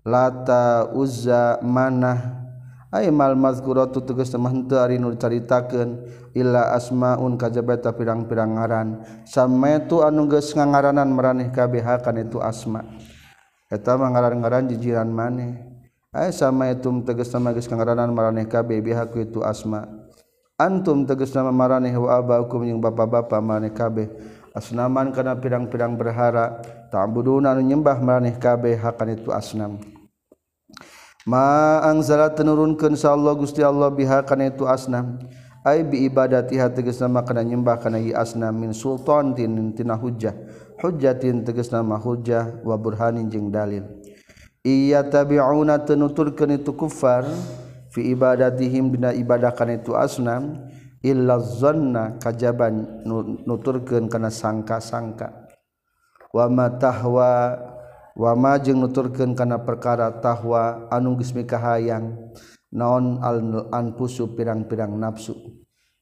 Lata 0.05 0.93
uzza 0.93 1.57
manah. 1.65 2.44
malmazguratu 3.11 3.99
tugas 4.07 4.31
ari 4.31 4.95
nur 4.95 5.19
caritakeun 5.19 6.07
illa 6.31 6.71
asmaun 6.71 7.35
kajabata 7.35 7.91
pirang-pirang 7.91 8.55
ngaran. 8.55 8.87
Sama 9.27 9.79
itu 9.83 9.99
anuges 9.99 10.55
ngangaranan 10.55 11.11
maraneh 11.11 11.51
kabeh 11.51 11.83
kan 11.83 12.15
itu 12.15 12.39
asma. 12.39 12.87
Eta 13.67 13.99
ngaran-ngaran 13.99 14.71
jijiran 14.71 15.11
maneh. 15.11 15.75
Aya 16.15 16.31
sama 16.31 16.71
itu 16.71 16.87
sama 17.27 17.51
geus 17.51 17.67
ngangaranan 17.67 18.15
maraneh 18.15 18.47
KBH 18.47 19.11
ku 19.11 19.19
itu 19.19 19.43
asma. 19.43 19.83
Antum 20.55 21.03
tegas 21.03 21.35
nama 21.35 21.51
maraneh 21.51 21.91
wa 21.99 22.15
abakum 22.15 22.63
jeung 22.63 22.79
bapa-bapa 22.79 23.43
maraneh 23.43 23.75
kabeh. 23.75 24.07
Asnaman 24.55 25.11
kana 25.11 25.35
pirang-pirang 25.35 25.99
berhara 25.99 26.63
ta'buduna 26.87 27.59
nyembah 27.59 27.99
maraneh 27.99 28.39
kabeh 28.39 28.79
hakan 28.79 29.19
itu 29.19 29.35
asnam. 29.35 29.94
maangzala 31.25 32.29
tenurunkan 32.31 32.93
Allah 33.05 33.33
Gusti 33.33 33.65
Allah 33.65 33.89
biha 33.89 34.21
kana 34.23 34.53
itu 34.53 34.69
asnam 34.69 35.17
ay 35.65 35.81
bi 35.81 36.05
ibadatiha 36.05 36.69
tegasna 36.69 37.09
makna 37.09 37.41
nyembah 37.41 37.81
kana 37.81 37.97
ieu 37.97 38.13
asnam 38.13 38.53
min 38.53 38.71
sultan 38.71 39.33
tina 39.33 39.97
hujjah. 39.97 40.37
Hujjatin 40.75 41.41
tegasna 41.41 41.81
mah 41.81 41.97
hujjah 41.97 42.61
wa 42.61 42.77
burhanin 42.77 43.25
jeung 43.31 43.49
dalil. 43.49 43.81
Iya 44.61 45.01
tabi'una 45.01 45.81
tenuturkeun 45.81 46.61
itu 46.61 46.75
kufar 46.77 47.25
fi 47.89 48.13
ibadatihim 48.13 48.93
dina 48.93 49.09
ibadah 49.15 49.55
kana 49.55 49.81
itu 49.81 49.97
asnam 49.97 50.67
illa 51.01 51.41
zanna 51.41 52.19
kajaban 52.21 53.01
nuturkeun 53.47 54.11
kana 54.11 54.29
sangka-sangka. 54.29 55.49
Wa 56.29 56.51
matahwa 56.51 57.57
wama 58.15 58.55
jeung 58.63 58.79
nuturkeun 58.79 59.35
kana 59.35 59.59
perkara 59.61 60.07
tahwa 60.23 60.87
anu 60.87 61.19
geus 61.19 61.35
mikahayang 61.35 62.15
naon 62.71 63.19
al 63.19 63.69
anfusu 63.75 64.33
pirang-pirang 64.33 64.95
nafsu. 64.95 65.35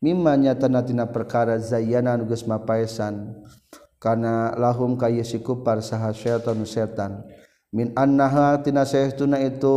Mimma 0.03 0.37
nyatana 0.37 0.85
tina 0.85 1.09
perkara 1.09 1.57
zayyana 1.57 2.13
anu 2.13 2.29
geus 2.29 2.45
mapaesan 2.45 3.33
kana 3.97 4.53
lahum 4.59 4.93
ka 4.93 5.09
yesi 5.09 5.41
kufar 5.41 5.81
saha 5.81 6.13
syaitan 6.13 6.61
setan. 6.69 7.25
Min 7.73 7.89
annaha 7.97 8.61
tina 8.61 8.85
saestuna 8.85 9.41
itu 9.41 9.73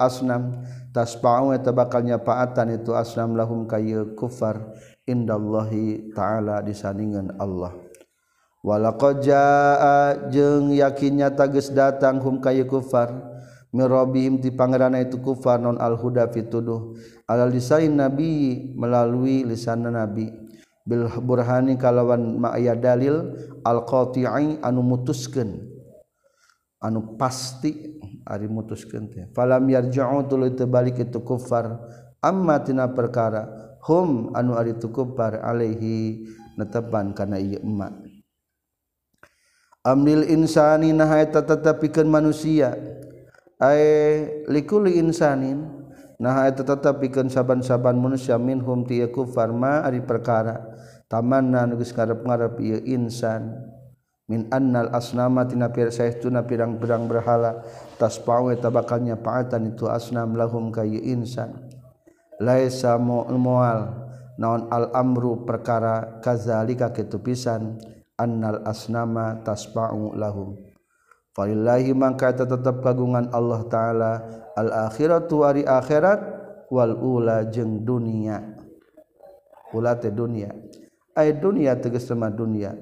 asnam 0.00 0.64
tasba'u 0.96 1.52
eta 1.52 1.68
bakal 1.76 2.00
nyapaatan 2.00 2.80
itu 2.80 2.96
asnam 2.96 3.36
lahum 3.36 3.68
ka 3.68 3.76
kufar 4.16 4.72
indallahi 5.04 6.16
ta'ala 6.16 6.64
disandingan 6.64 7.36
Allah. 7.36 7.89
walakojaa 8.60 10.28
jeung 10.28 10.72
yakinnya 10.72 11.32
tages 11.32 11.72
datang 11.72 12.20
hum 12.20 12.38
kayu 12.40 12.68
kufar. 12.68 13.28
Mirobihim 13.70 14.42
di 14.42 14.50
pangerana 14.50 14.98
itu 14.98 15.22
kufar 15.22 15.62
non 15.62 15.78
al 15.78 15.94
huda 15.94 16.26
fituduh 16.26 16.98
ala 17.30 17.46
lisain 17.46 17.94
nabi 17.94 18.74
melalui 18.74 19.46
lisan 19.46 19.86
nabi. 19.86 20.26
Bil 20.82 21.06
burhani 21.22 21.78
kalawan 21.78 22.34
ma'aya 22.34 22.74
dalil 22.74 23.30
al 23.62 23.86
qati'i 23.86 24.58
anu 24.58 24.82
mutuskeun. 24.82 25.70
Anu 26.82 27.14
pasti 27.14 28.00
ari 28.26 28.50
mutuskeun 28.50 29.06
teh. 29.06 29.24
Falam 29.30 29.70
yarji'u 29.70 30.26
tuluy 30.26 30.50
teu 30.58 30.66
balik 30.66 30.98
itu 30.98 31.22
kufar. 31.22 31.78
Amma 32.18 32.58
tina 32.66 32.90
perkara 32.90 33.46
hum 33.86 34.34
anu 34.34 34.58
ari 34.58 34.74
tu 34.82 34.90
kufar 34.90 35.46
alaihi 35.46 36.26
netepan 36.58 37.14
kana 37.14 37.38
ieu 37.38 37.62
emak. 37.62 37.99
Amnil 39.80 40.28
insani 40.28 40.92
nah 40.92 41.08
tetapikan 41.24 42.04
manusia. 42.04 42.76
Likuli 44.44 45.00
insanin 45.00 45.64
nah 46.20 46.44
tetapikan 46.52 47.32
saaban-saban 47.32 47.96
manusia. 47.96 48.36
Minhum 48.36 48.84
tiku 48.84 49.24
farma 49.24 49.80
ari 49.80 50.04
perkara. 50.04 50.60
Tamanna 51.08 51.64
nugus 51.64 51.96
ngarep 51.96 52.20
ngarep 52.28 52.54
ieu 52.60 52.80
insan. 52.84 53.56
Min 54.28 54.46
annal 54.52 54.92
asnama 54.92 55.48
tina 55.48 55.72
na 55.72 56.40
pirang-pirang 56.44 57.08
berhala. 57.08 57.64
Tasfa'u 57.96 58.52
eta 58.52 58.68
bakal 58.68 59.00
nyapaatan 59.00 59.74
itu 59.74 59.88
asnam 59.88 60.36
lahum 60.36 60.68
kayu 60.68 61.00
insan. 61.00 61.56
Laisa 62.36 63.00
mu'al 63.00 63.96
naon 64.36 64.68
al 64.68 64.92
amru 64.92 65.48
perkara 65.48 66.20
kazalika 66.20 66.92
kitu 66.92 67.16
pisan 67.20 67.80
annal 68.20 68.60
asnama 68.68 69.40
tasfa'u 69.40 70.12
lahum 70.12 70.60
falillahi 71.32 71.96
mangka 71.96 72.36
tetap 72.36 72.84
kagungan 72.84 73.32
Allah 73.32 73.64
taala 73.72 74.12
al 74.60 74.92
akhiratu 74.92 75.40
wari 75.40 75.64
akhirat 75.64 76.40
wal 76.70 76.94
ula 76.94 77.44
jeung 77.50 77.82
dunia. 77.82 78.38
Ula 79.74 79.98
teh 79.98 80.14
dunia. 80.14 80.50
Ay 81.14 81.34
dunia 81.34 81.78
tegas 81.78 82.06
sama 82.06 82.30
dunia. 82.30 82.74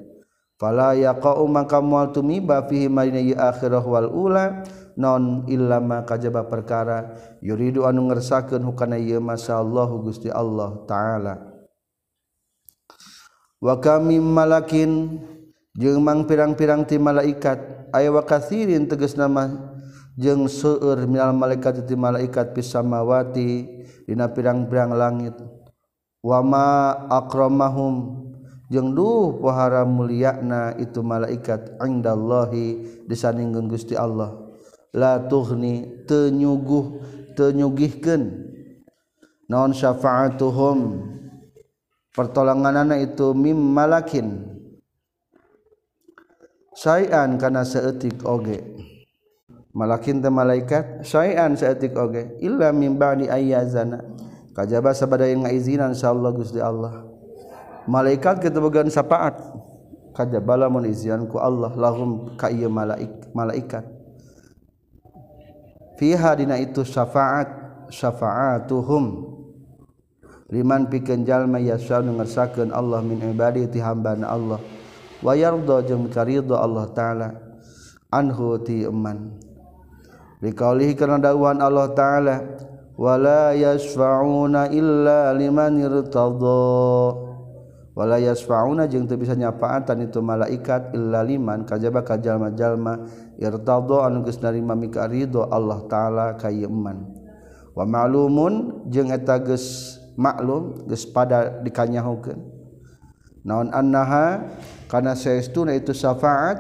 Fala 0.61 0.93
yaqau 0.93 1.47
mangka 1.49 1.79
moal 1.79 2.13
tumiba 2.13 2.67
fihi 2.67 2.91
marina 2.91 3.49
akhirah 3.49 3.85
wal 3.85 4.11
ula 4.11 4.67
non 4.99 5.47
illa 5.49 5.79
ma 5.81 6.05
kajaba 6.05 6.45
perkara. 6.45 7.17
Yuridu 7.41 7.89
anu 7.89 8.09
ngersakeun 8.13 8.65
hukana 8.65 9.01
ieu 9.01 9.21
masyaallah 9.23 9.89
Gusti 10.05 10.29
Allah 10.29 10.85
taala 10.85 11.48
wa 13.59 13.79
kami 13.79 14.23
malakin 14.23 15.23
jeung 15.79 16.03
mang 16.03 16.27
pirang-pirang 16.27 16.87
ti 16.87 16.99
malaikat. 16.99 17.79
Aya 17.89 18.13
wa 18.13 18.21
katsirin 18.21 18.85
tegas 18.85 19.17
nama 19.17 19.49
jeung 20.19 20.45
seueur 20.45 21.09
minal 21.09 21.33
malaikat 21.33 21.89
ti 21.89 21.97
malaikat 21.97 22.53
pis 22.53 22.75
samawati 22.75 23.65
dina 24.05 24.29
pirang-pirang 24.29 24.93
langit. 24.93 25.39
Wa 26.21 26.43
ma 26.45 26.93
akramahum 27.09 28.27
jeung 28.69 28.93
duh 28.93 29.41
pohara 29.41 29.89
mulyana 29.89 30.77
itu 30.77 31.01
malaikat 31.01 31.81
indallahi 31.81 33.01
disandingkeun 33.09 33.73
Gusti 33.73 33.97
Allah. 33.97 34.37
La 34.93 35.17
tuhni 35.25 36.05
teu 36.05 36.29
nyuguh 36.29 37.01
teu 37.33 37.53
nyugihkeun 37.53 38.49
naon 39.49 39.73
syafaatuhum 39.73 40.79
pertolonganana 42.19 42.99
itu 42.99 43.31
mim 43.31 43.55
malakin. 43.55 44.59
Sayan 46.75 47.39
kana 47.39 47.63
seetik 47.63 48.27
oge. 48.27 48.59
Malakin 49.71 50.19
teh 50.19 50.31
malaikat 50.31 51.07
sayan 51.07 51.55
seetik 51.55 51.95
oge. 51.95 52.35
Illa 52.43 52.75
mim 52.75 52.99
ba'di 52.99 53.31
ayyazana. 53.31 54.03
Kajaba 54.51 54.91
sabada 54.91 55.31
yang 55.31 55.47
ngaizinan 55.47 55.95
insyaallah 55.95 56.35
Gusti 56.35 56.59
Allah. 56.59 57.07
Malaikat 57.87 58.43
kita 58.43 58.59
bagian 58.59 58.91
syafaat 58.91 59.39
kajaba 60.19 60.59
lamun 60.59 60.83
izin 60.91 61.31
ku 61.31 61.39
Allah 61.39 61.71
lahum 61.79 62.35
ka 62.35 62.51
ieu 62.51 62.67
malaik 62.67 63.31
malaikat. 63.31 63.87
Fiha 65.95 66.35
dina 66.35 66.59
itu 66.59 66.83
syafaat 66.83 67.47
syafaatuhum. 67.87 69.38
liman 70.49 70.89
pikeun 70.89 71.29
jalma 71.29 71.61
yasanu 71.61 72.17
ngersakeun 72.17 72.73
Allah 72.73 73.05
min 73.05 73.21
ibadi 73.21 73.69
ti 73.69 73.79
hambana 73.81 74.33
Allah. 74.33 74.61
Wa 75.21 75.35
yarda 75.35 75.83
jeung 75.85 76.09
karidha 76.09 76.63
Allah 76.63 76.87
taala 76.95 77.29
anhu 78.09 78.57
ti 78.65 78.87
eman. 78.87 79.35
Liqaulihi 80.41 80.95
kana 80.95 81.19
dawuhan 81.19 81.59
Allah 81.59 81.91
taala 81.93 82.37
wala 82.95 83.53
yasfauna 83.53 84.71
illa 84.71 85.35
liman 85.35 85.83
irtadha. 85.83 87.27
Wala 87.99 88.23
yasfauna 88.23 88.87
jeung 88.87 89.11
teu 89.11 89.19
bisa 89.19 89.35
nyapaatan 89.35 90.07
itu 90.07 90.23
malaikat 90.23 90.95
illa 90.95 91.27
liman 91.27 91.67
kajaba 91.67 92.07
ka 92.07 92.15
jalma-jalma 92.15 93.03
irtadha 93.43 94.07
anu 94.07 94.23
geus 94.23 94.39
narima 94.39 94.79
mika 94.79 95.11
ridho 95.11 95.51
Allah 95.51 95.83
taala 95.91 96.39
ka 96.39 96.47
wa 97.75 97.83
ma'lumun 97.83 98.87
jeung 98.87 99.11
eta 99.11 99.43
geus 99.43 99.98
maklum 100.19 100.83
geus 100.91 101.07
pada 101.07 101.63
dikanyahukeun 101.63 102.43
naon 103.47 103.71
annaha 103.71 104.51
kana 104.91 105.15
saestuna 105.15 105.79
itu 105.79 105.95
syafaat 105.95 106.59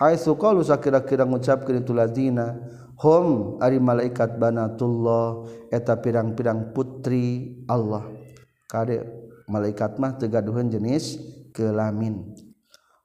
hai 0.00 0.16
suqalu 0.16 0.64
sakira-kira 0.64 1.28
ngucapkeun 1.28 1.84
itu 1.84 1.92
ladina 1.92 2.56
hum 2.96 3.58
ari 3.60 3.76
malaikat 3.76 4.40
banatullah 4.40 5.44
eta 5.68 6.00
pirang-pirang 6.00 6.72
putri 6.72 7.60
Allah. 7.68 8.08
Kade 8.70 9.04
malaikat 9.52 10.00
mah 10.00 10.16
teu 10.16 10.32
gaduheun 10.32 10.72
jenis 10.72 11.20
kelamin 11.52 12.34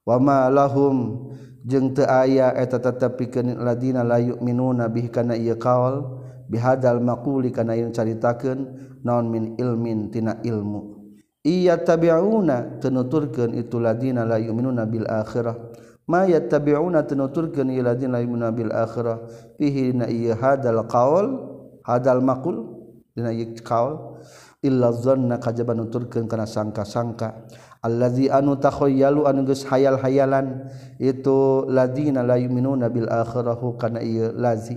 wama 0.07 0.47
lahum 0.47 1.27
jeung 1.67 1.91
teu 1.91 2.07
aya 2.07 2.55
eta 2.55 2.79
tetepikeun 2.79 3.59
ladina 3.59 4.07
la 4.07 4.23
yu'minuna 4.23 4.87
bih 4.87 5.11
kana 5.11 5.35
ieu 5.35 5.59
qaul 5.59 6.23
bihadal 6.47 7.03
maquli 7.03 7.51
kana 7.51 7.75
ieu 7.75 7.91
caritakeun 7.91 8.87
naon 9.03 9.27
min 9.27 9.59
ilmin 9.59 10.07
tina 10.11 10.39
ilmu. 10.43 10.95
Iya 11.43 11.79
tabi'una 11.79 12.79
tenuturkeun 12.83 13.55
itu 13.55 13.79
ladina 13.79 14.23
la 14.23 14.39
yu'minuna 14.39 14.83
bil 14.87 15.07
akhirah. 15.07 15.55
Ma 16.07 16.23
yattabi'una 16.23 17.03
tenuturkeun 17.03 17.67
ieu 17.71 17.83
ladina 17.83 18.15
la 18.15 18.23
yu'minuna 18.23 18.51
bil 18.55 18.71
akhirah. 18.71 19.27
Fihi 19.59 19.91
na 19.95 20.07
ieu 20.07 20.35
hadal 20.35 20.87
qaul 20.87 21.27
hadal 21.83 22.23
maqul 22.23 22.63
dina 23.15 23.31
ieu 23.31 23.55
qaul. 23.63 24.16
illazanna 24.61 25.37
kajaban 25.37 25.77
nuturkeun 25.81 26.25
kana 26.25 26.49
sangka-sangka. 26.49 27.47
Allazi 27.85 28.27
anu 28.27 28.57
takhayyalu 28.57 29.29
anu 29.29 29.45
geus 29.45 29.63
hayal-hayalan 29.69 30.65
itu 30.97 31.63
ladina 31.69 32.25
la 32.25 32.35
yu'minuna 32.41 32.89
bil 32.89 33.05
akhirahu 33.05 33.77
kana 33.77 34.01
ieu 34.01 34.33
lazi. 34.33 34.75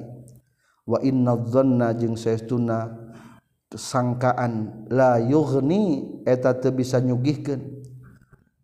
Wa 0.84 1.00
inna 1.00 1.36
dhanna 1.38 1.96
jeung 1.96 2.18
saestuna 2.18 2.92
sangkaan 3.70 4.86
la 4.90 5.16
yughni 5.22 6.22
eta 6.26 6.54
teu 6.58 6.74
bisa 6.74 7.00
nyugihkeun. 7.00 7.60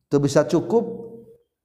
Teu 0.06 0.18
bisa 0.20 0.44
cukup 0.46 0.84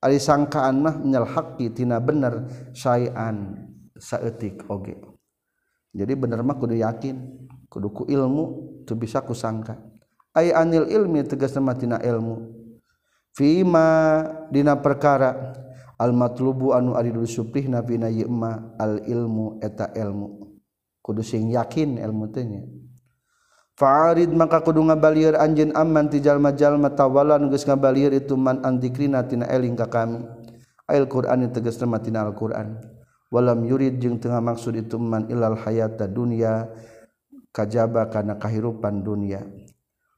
ari 0.01 0.17
sangkaan 0.17 0.81
mah 0.81 0.95
nyal 1.01 1.27
haqqi 1.27 1.69
tina 1.75 2.01
bener 2.01 2.47
syai'an 2.73 3.67
saeutik 3.99 4.65
oge. 4.71 4.97
Jadi 5.91 6.13
bener 6.15 6.39
mah 6.41 6.55
kudu 6.55 6.79
yakin. 6.79 7.19
kuduku 7.71 8.11
ilmu 8.11 8.43
teu 8.83 8.99
bisa 8.99 9.23
kusangka 9.23 9.79
ay 10.35 10.51
anil 10.51 10.91
ilmi 10.91 11.23
tegasna 11.23 11.63
matina 11.63 12.03
ilmu 12.03 12.51
fima 13.31 13.87
dina 14.51 14.75
perkara 14.75 15.55
al 15.95 16.11
matlubu 16.11 16.75
anu 16.75 16.99
ari 16.99 17.15
disuprihna 17.15 17.79
bina 17.79 18.11
yema 18.11 18.75
al 18.75 18.99
ilmu 19.07 19.63
eta 19.63 19.95
ilmu 19.95 20.59
kudu 20.99 21.23
sing 21.23 21.47
yakin 21.55 21.95
ilmu 21.95 22.27
teh 22.27 22.43
nya 22.43 22.61
Fa'arid 23.81 24.29
maka 24.35 24.61
kudu 24.61 24.77
ngabalieur 24.83 25.41
anjeun 25.41 25.73
aman 25.73 26.05
ti 26.05 26.21
jalma-jalma 26.21 26.93
tawalan 26.93 27.49
geus 27.49 27.65
ngabalieur 27.65 28.13
itu 28.13 28.37
man 28.37 28.61
andikrina 28.61 29.25
tina 29.25 29.49
eling 29.49 29.73
ka 29.73 29.89
kami. 29.89 30.21
Ail 30.85 31.09
Qur'an 31.09 31.41
tegasna 31.49 31.89
matina 31.89 32.21
Al-Qur'an. 32.21 32.77
Walam 33.33 33.65
yurid 33.65 33.97
jeung 33.97 34.21
tengah 34.21 34.37
maksud 34.37 34.77
itu 34.77 35.01
man 35.01 35.25
ilal 35.33 35.57
hayata 35.57 36.05
dunya 36.05 36.69
kajaba 37.51 38.07
kana 38.07 38.39
kahirupan 38.39 39.03
dunia. 39.03 39.43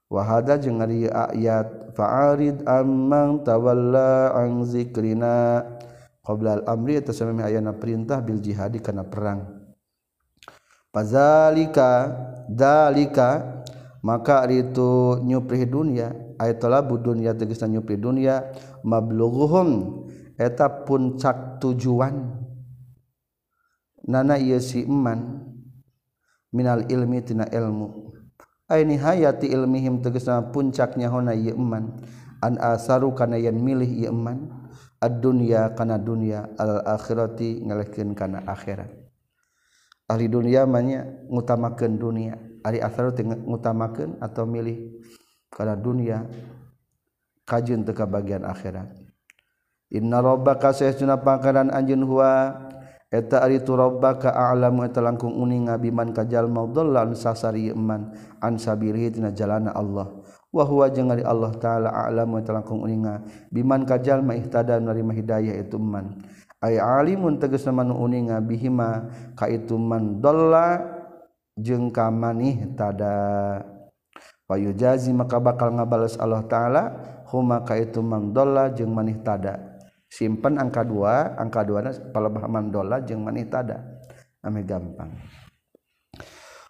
Wa 0.09 0.21
hada 0.21 0.61
jeung 0.61 0.77
ari 0.77 1.09
ayat 1.09 1.93
fa'arid 1.97 2.65
amman 2.69 3.41
tawalla 3.41 4.33
an 4.37 4.61
zikrina. 4.65 5.65
Qabla 6.23 6.63
al-amri 6.63 7.03
eta 7.03 7.11
samemi 7.11 7.43
ayana 7.43 7.75
perintah 7.75 8.23
bil 8.23 8.39
jihadi 8.39 8.79
kana 8.79 9.03
perang. 9.03 9.43
Pazalika 10.93 12.15
dalika 12.47 13.59
maka 13.99 14.47
itu 14.47 15.19
nyupri 15.19 15.67
dunia. 15.67 16.15
Ayat 16.39 16.63
labu 16.63 16.95
dunia 17.01 17.35
tegasna 17.35 17.67
nyupri 17.75 17.99
dunia. 17.99 18.55
Mablughuhum 18.87 19.99
eta 20.39 20.87
puncak 20.87 21.59
tujuan. 21.59 22.39
Nana 24.07 24.39
ieu 24.39 24.63
si 24.63 24.83
iman 24.87 25.52
minal 26.53 26.85
ilmi 26.87 27.19
tina 27.25 27.49
ilmu. 27.49 28.13
Aini 28.69 28.95
hayati 28.95 29.51
ilmihim 29.51 29.99
tegesna 29.99 30.39
puncaknya 30.53 31.11
hona 31.11 31.35
ieu 31.35 31.57
iman 31.57 31.99
an 32.39 32.55
asaru 32.61 33.11
kana 33.11 33.35
yen 33.35 33.59
milih 33.59 33.89
ieu 33.89 34.13
iman 34.13 34.69
ad 35.03 35.19
dunya 35.19 35.75
kana 35.75 35.99
dunya 35.99 36.47
al 36.55 36.79
akhirati 36.85 37.59
ngalehkeun 37.65 38.15
kana 38.15 38.45
akhirat. 38.47 38.87
Ahli 40.07 40.31
dunya 40.31 40.63
manya 40.63 41.03
ngutamakeun 41.27 41.99
dunia. 41.99 42.39
Ahli 42.63 42.79
akhirat 42.79 43.19
ngutamakeun 43.19 44.23
atau 44.23 44.47
milih 44.47 45.03
kana 45.51 45.75
dunia 45.75 46.23
kajun 47.43 47.83
teu 47.83 47.91
ka 47.91 48.07
bagian 48.07 48.47
akhirat. 48.47 48.87
Inna 49.93 50.23
rabbaka 50.23 50.73
sayyiduna 50.73 51.21
pangkaran 51.21 51.69
anjeun 51.69 52.01
huwa 52.07 52.57
Eta 53.13 53.45
ari 53.45 53.61
tu 53.61 53.77
rabbaka 53.77 54.33
a'lamu 54.33 54.89
eta 54.89 54.97
langkung 54.97 55.37
uning 55.37 55.69
ngabiman 55.69 56.17
ka 56.17 56.25
jalma 56.25 56.65
sasari 57.13 57.69
iman 57.69 58.09
an 58.41 58.57
sabirihi 58.57 59.13
tina 59.13 59.29
jalana 59.29 59.69
Allah. 59.69 60.09
Wa 60.49 60.65
huwa 60.65 60.89
jeung 60.89 61.13
ari 61.13 61.21
Allah 61.21 61.53
taala 61.61 61.93
a'lamu 61.93 62.41
eta 62.41 62.57
langkung 62.57 62.81
uning 62.81 63.05
biman 63.53 63.85
ka 63.85 64.01
jalma 64.01 64.33
ihtada 64.33 64.81
narima 64.81 65.13
hidayah 65.13 65.61
itu 65.61 65.77
man. 65.77 66.25
Ay 66.57 66.81
alimun 66.81 67.37
tegasna 67.37 67.69
manu 67.69 68.01
uninga 68.01 68.41
bihima 68.41 69.13
ka 69.37 69.45
itu 69.45 69.77
man 69.77 70.17
dhalla 70.17 70.81
jeung 71.53 71.93
ka 71.93 72.09
manih 72.09 72.65
tada. 72.73 73.61
Payujazi 74.49 75.13
maka 75.13 75.37
bakal 75.37 75.69
ngabales 75.69 76.17
Allah 76.17 76.41
taala 76.49 76.83
huma 77.29 77.61
ka 77.61 77.77
itu 77.77 78.01
man 78.01 78.33
dhalla 78.33 78.73
jeung 78.73 78.89
manih 78.89 79.21
tada. 79.21 79.72
Simpen 80.13 80.61
angka 80.61 80.85
dua 80.85 81.33
angka 81.41 81.65
dua 81.65 81.89
palebah 82.13 82.45
mandolla 82.45 83.01
jeung 83.01 83.25
manih 83.25 83.49
tada 83.49 83.81
ame 84.45 84.61
gampang. 84.61 85.09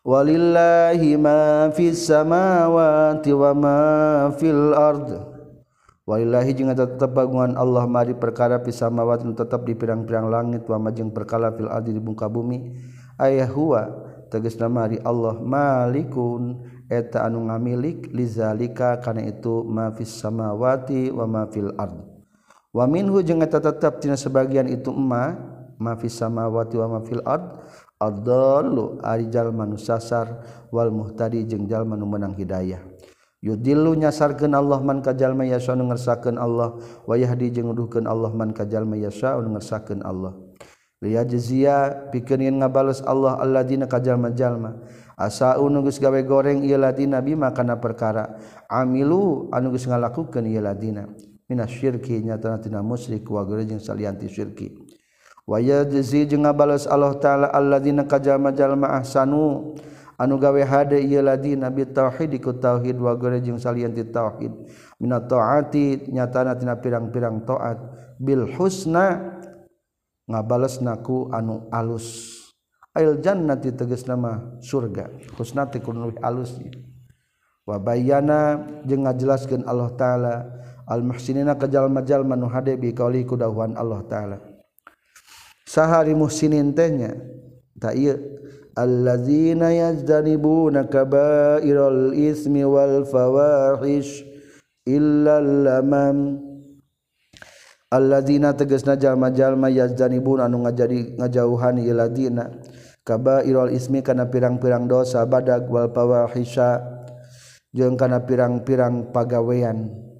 Walillahi 0.03 1.19
ma 1.19 1.67
fis 1.75 2.07
samawati 2.07 3.31
wa 3.35 3.51
ma 3.51 3.79
fil 4.35 4.71
ardh 4.71 5.33
Waillahi 6.03 6.51
jeung 6.51 6.67
tetap 6.67 7.15
bagungan 7.15 7.55
Allah 7.55 7.87
mari 7.87 8.11
perkara 8.11 8.59
pisamawat 8.59 9.23
tetap 9.23 9.63
di 9.63 9.71
pirang-pirang 9.71 10.27
langit 10.27 10.67
wa 10.67 10.75
majeng 10.75 11.15
perkala 11.15 11.55
fil 11.55 11.71
ardi 11.71 11.95
di 11.95 12.03
muka 12.03 12.27
bumi. 12.27 12.75
Ayah 13.15 13.47
huwa 13.47 13.87
tegasna 14.27 14.67
mari 14.67 14.99
Allah 14.99 15.39
malikun. 15.39 16.59
Eta 16.91 17.23
anu 17.23 17.47
ngamilik 17.47 18.11
lizalika 18.11 18.99
kana 18.99 19.23
itu 19.23 19.63
ma 19.63 19.95
fis 19.95 20.11
samawati 20.11 21.07
wa 21.15 21.23
ma 21.23 21.47
fil 21.47 21.71
ard 21.79 22.12
waminhu 22.73 23.21
jeung 23.21 23.45
eta 23.45 23.61
tetep 23.61 24.01
tina 24.01 24.17
sebagian 24.17 24.65
itu 24.65 24.89
emma 24.89 25.37
ma 25.77 25.93
fis 25.95 26.17
samawati 26.17 26.75
wa 26.81 26.97
ma 26.97 26.99
fil 27.05 27.21
ard 27.21 27.63
adzallu 28.01 28.99
ari 29.05 29.29
jalma 29.29 29.63
nu 29.63 29.77
sasar 29.77 30.43
wal 30.73 30.89
muhtadi 30.89 31.45
jeung 31.45 31.69
jalma 31.69 31.93
nu 31.95 32.09
meunang 32.09 32.33
hidayah. 32.33 32.81
Yudillu 33.43 33.91
nyasarkeun 33.99 34.55
Allah 34.55 34.79
man 34.79 35.03
ka 35.03 35.11
jalma 35.11 35.43
yasha 35.43 35.75
nu 35.75 35.91
ngersakeun 35.91 36.39
Allah 36.39 36.79
wa 37.05 37.15
yahdi 37.15 37.51
jeung 37.51 37.71
nuduhkeun 37.71 38.07
Allah 38.07 38.31
man 38.31 38.55
ka 38.55 38.63
jalma 38.63 38.95
yasha 38.95 39.35
nu 39.37 39.55
ngersakeun 39.55 40.01
Allah. 40.03 40.33
Liyajziya 41.03 42.07
pikeun 42.15 42.63
ngabales 42.63 43.03
Allah 43.03 43.35
alladzina 43.35 43.91
ka 43.91 43.99
jalma-jalma 43.99 44.87
asau 45.19 45.67
nu 45.67 45.83
geus 45.83 45.99
gawe 45.99 46.15
goreng 46.23 46.63
ieu 46.63 46.79
ladina 46.79 47.19
bima 47.19 47.51
kana 47.51 47.75
perkara 47.75 48.39
amilu 48.71 49.51
anu 49.51 49.75
geus 49.75 49.83
ngalakukeun 49.91 50.47
ieu 50.47 50.63
ladina. 50.63 51.11
Minasyrki 51.53 52.25
nyatanatina 52.25 52.81
musyrik 52.81 53.29
wa 53.29 53.45
jeung 53.45 53.77
salianti 53.77 54.25
syirki. 54.25 54.73
Waya 55.45 55.85
jezi 55.85 56.25
jeung 56.25 56.49
ngabales 56.49 56.89
Allah 56.89 57.13
taala 57.21 57.47
alladzina 57.53 58.09
kajama 58.09 58.49
jalma 58.49 58.97
ahsanu 58.97 59.77
anu 60.17 60.41
gawe 60.41 60.61
hade 60.65 60.97
ieu 60.97 61.21
ladina 61.21 61.69
bi 61.69 61.85
tauhid 61.85 62.41
ku 62.41 62.57
tauhid 62.57 62.97
wa 62.97 63.13
gore 63.13 63.37
salianti 63.37 64.01
tauhid. 64.09 64.49
Mina 64.97 65.21
taati 65.21 66.09
nyatana 66.09 66.57
tina 66.57 66.73
pirang-pirang 66.73 67.45
taat. 67.45 67.77
Bil 68.17 68.49
husna 68.57 69.37
ngabalesna 70.25 70.97
naku 70.97 71.29
anu 71.29 71.69
alus. 71.69 72.33
Ail 72.97 73.21
jannati 73.21 73.77
tegas 73.77 74.09
nama 74.09 74.57
surga. 74.57 75.05
Husnati 75.37 75.77
alus. 76.25 76.57
Wa 77.61 77.77
bayana 77.77 78.57
jeung 78.89 79.05
ngajelaskeun 79.05 79.69
Allah 79.69 79.93
taala 79.93 80.33
almuhsinina 80.87 81.55
kajal-majal 81.55 82.27
manu 82.27 82.51
hade 82.51 82.75
bi 82.75 82.91
kauli 82.91 83.23
kudahuan 83.23 83.75
Allah 83.79 84.01
taala. 84.07 84.37
Sahari 85.63 86.13
muhsinin 86.13 86.75
tehnya 86.75 87.17
tak 87.81 87.97
iya 87.97 88.19
alladzina 88.77 89.73
yajdalibuna 89.73 90.85
kabairal 90.85 92.13
ismi 92.13 92.61
wal 92.61 93.05
fawahish 93.09 94.21
illa 94.85 95.41
lamam 95.41 96.37
alladzina 97.89 98.53
tegasna 98.53 98.97
jalma-jalma 98.97 99.69
yajdalibun 99.73 100.45
anu 100.45 100.65
ngajadi 100.67 101.17
ngajauhan 101.17 101.81
iladina 101.81 102.53
kabairal 103.01 103.73
ismi 103.73 104.05
kana 104.05 104.29
pirang-pirang 104.29 104.85
dosa 104.85 105.25
badag 105.25 105.65
wal 105.73 105.89
fawahisha 105.89 106.81
jeung 107.73 107.97
kana 107.97 108.21
pirang-pirang 108.21 109.09
pagawean. 109.09 110.12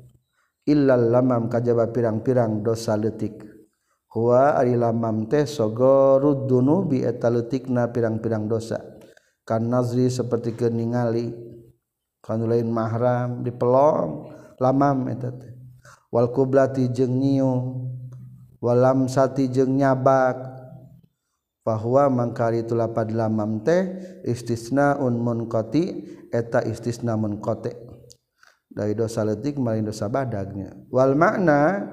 illal 0.64 1.12
lamam 1.12 1.52
kajaba 1.52 1.92
pirang-pirang 1.92 2.64
dosa 2.64 2.96
letik 2.96 3.54
huwa 4.14 4.54
ari 4.62 4.78
lamam 4.78 5.26
teh 5.26 5.50
sogorud 5.50 6.46
dunubi 6.46 7.02
eta 7.02 7.34
letikna 7.34 7.90
pirang-pirang 7.90 8.46
dosa. 8.46 8.80
Kan 9.44 9.68
nazri 9.68 10.08
seperti 10.08 10.56
keningali 10.56 11.36
kan 12.24 12.40
lain 12.48 12.72
mahram 12.72 13.44
dipelong 13.44 14.32
lamam 14.62 15.12
eta 15.12 15.34
teh. 15.36 15.52
Wal 16.14 16.32
kublati 16.32 16.88
jeung 16.94 17.20
nyium 17.20 17.90
walam 18.64 19.10
sati 19.10 19.50
jeung 19.52 19.76
nyabak. 19.76 20.54
Bahwa 21.64 22.12
mangkari 22.12 22.68
itu 22.68 22.76
lapad 22.76 23.16
lamam 23.16 23.64
teh 23.64 23.88
istisna 24.28 25.00
un 25.00 25.16
munqati 25.16 25.84
eta 26.28 26.60
istisna 26.60 27.16
munqati 27.16 27.72
dari 28.74 28.98
dosa 28.98 29.22
letik 29.22 29.62
malin 29.62 29.86
dosa 29.86 30.10
badagnya. 30.10 30.74
Wal 30.90 31.14
makna 31.14 31.86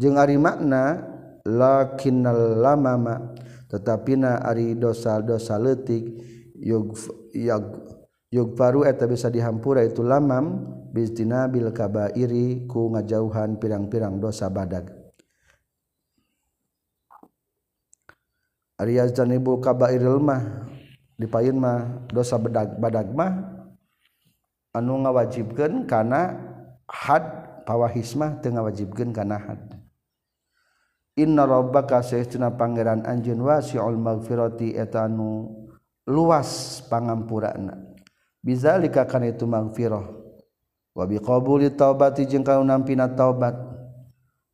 jeung 0.00 0.16
ari 0.16 0.40
makna 0.40 1.04
lakinnal 1.44 2.56
lamama 2.58 3.36
tetapi 3.68 4.16
na 4.16 4.40
ari 4.40 4.72
dosa-dosa 4.74 5.60
letik 5.60 6.08
yug 6.56 6.96
yag 7.36 7.64
yug 8.32 8.56
paru 8.56 8.82
eta 8.88 9.04
bisa 9.04 9.28
dihampura 9.28 9.84
itu 9.84 10.00
lamam 10.00 10.64
bistina 10.90 11.46
bil 11.46 11.68
kabairi 11.70 12.64
ku 12.66 12.90
ngajauhan 12.90 13.60
pirang-pirang 13.60 14.18
dosa 14.18 14.48
badag. 14.48 14.88
Ari 18.74 18.98
yazanibul 18.98 19.62
kabairil 19.62 20.18
mah 20.18 20.66
dipayin 21.14 21.54
mah 21.54 22.08
dosa 22.10 22.34
badag 22.42 22.74
badag 22.74 23.06
mah 23.14 23.53
anu 24.74 25.06
ngawajibkeun 25.06 25.86
kana 25.86 26.34
had 26.90 27.24
pawahismah 27.64 28.42
teu 28.42 28.52
ngawajibkeun 28.52 29.14
kana 29.14 29.38
had. 29.38 29.62
Inna 31.14 31.46
rabbaka 31.46 32.02
sayyiduna 32.02 32.58
pangeran 32.58 33.06
anjeun 33.06 33.38
wasi'ul 33.38 33.94
magfirati 33.94 34.74
eta 34.74 35.06
anu 35.06 35.62
luas 36.10 36.82
pangampurana 36.90 37.78
bizalika 38.42 39.06
kana 39.06 39.30
itu 39.30 39.46
magfirah 39.46 40.04
wa 40.92 41.04
biqabuli 41.06 41.70
taubati 41.72 42.26
jeung 42.26 42.42
kana 42.42 42.82
taubat. 43.14 43.56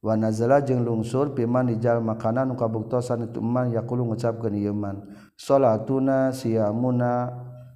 Wa 0.00 0.16
nazala 0.16 0.64
jeung 0.64 0.80
lungsur 0.80 1.36
piman 1.36 1.68
dijal 1.68 2.00
makanan 2.00 2.48
nu 2.48 2.56
kabuktosan 2.56 3.28
itu 3.28 3.44
man 3.44 3.68
yaqulu 3.68 4.08
ngucapkeun 4.08 4.56
ieu 4.56 4.72
man. 4.72 5.04
Salatuna 5.36 6.32
siyamuna 6.32 7.28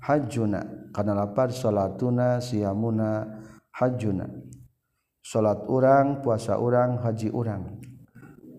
hajjuna. 0.04 0.92
Kana 0.92 1.16
lapar 1.16 1.48
salatuna 1.48 2.38
siyamuna 2.44 3.24
hajjuna. 3.72 4.28
Salat 5.24 5.64
urang 5.72 6.20
puasa 6.20 6.60
urang 6.60 7.00
haji 7.00 7.32
urang. 7.32 7.80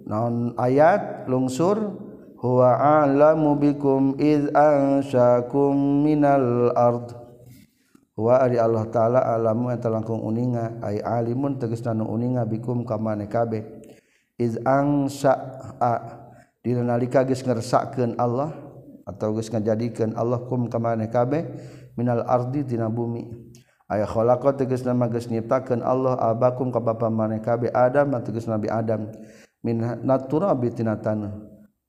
Naon 0.10 0.58
ayat 0.58 1.30
lungsur? 1.30 2.02
Huwa 2.36 2.78
a'lamu 2.78 3.58
bikum 3.58 4.18
id 4.22 4.54
ansyakum 4.54 6.06
minal 6.06 6.74
ard. 6.78 7.14
Wa 8.14 8.42
ari 8.42 8.62
Allah 8.62 8.86
taala 8.90 9.22
alamu 9.24 9.74
eta 9.74 9.90
langkung 9.90 10.22
uninga. 10.22 10.78
Ai 10.82 11.02
alimun 11.02 11.58
tegasna 11.58 11.94
nu 11.94 12.06
uninga 12.06 12.46
bikum 12.46 12.86
ka 12.86 12.98
mane 13.02 13.26
kabeh. 13.26 13.66
Iz 14.38 14.58
angsa 14.62 15.38
dina 16.62 16.86
nalika 16.86 17.26
geus 17.26 17.42
ngersakeun 17.42 18.18
Allah. 18.18 18.65
atau 19.06 19.38
geus 19.38 19.54
ngajadikeun 19.54 20.18
Allah 20.18 20.42
kum 20.50 20.66
ka 20.66 20.82
maneh 20.82 21.08
kabeh? 21.08 21.46
Minal 21.94 22.26
ardi 22.26 22.66
tina 22.66 22.90
bumi. 22.90 23.30
Aya 23.86 24.10
khalaqa 24.10 24.58
tegas 24.58 24.82
nama 24.82 25.06
geus 25.06 25.30
nyiptakeun 25.30 25.86
Allah 25.86 26.18
abakum 26.18 26.74
ka 26.74 26.82
bapa 26.82 27.08
maneh 27.14 27.38
kabeh 27.40 27.70
Adam 27.70 28.18
tegas 28.26 28.50
Nabi 28.50 28.66
Adam. 28.66 29.14
Min 29.62 29.82
naturabi 29.82 30.74
tina 30.74 30.98
tanah 30.98 31.38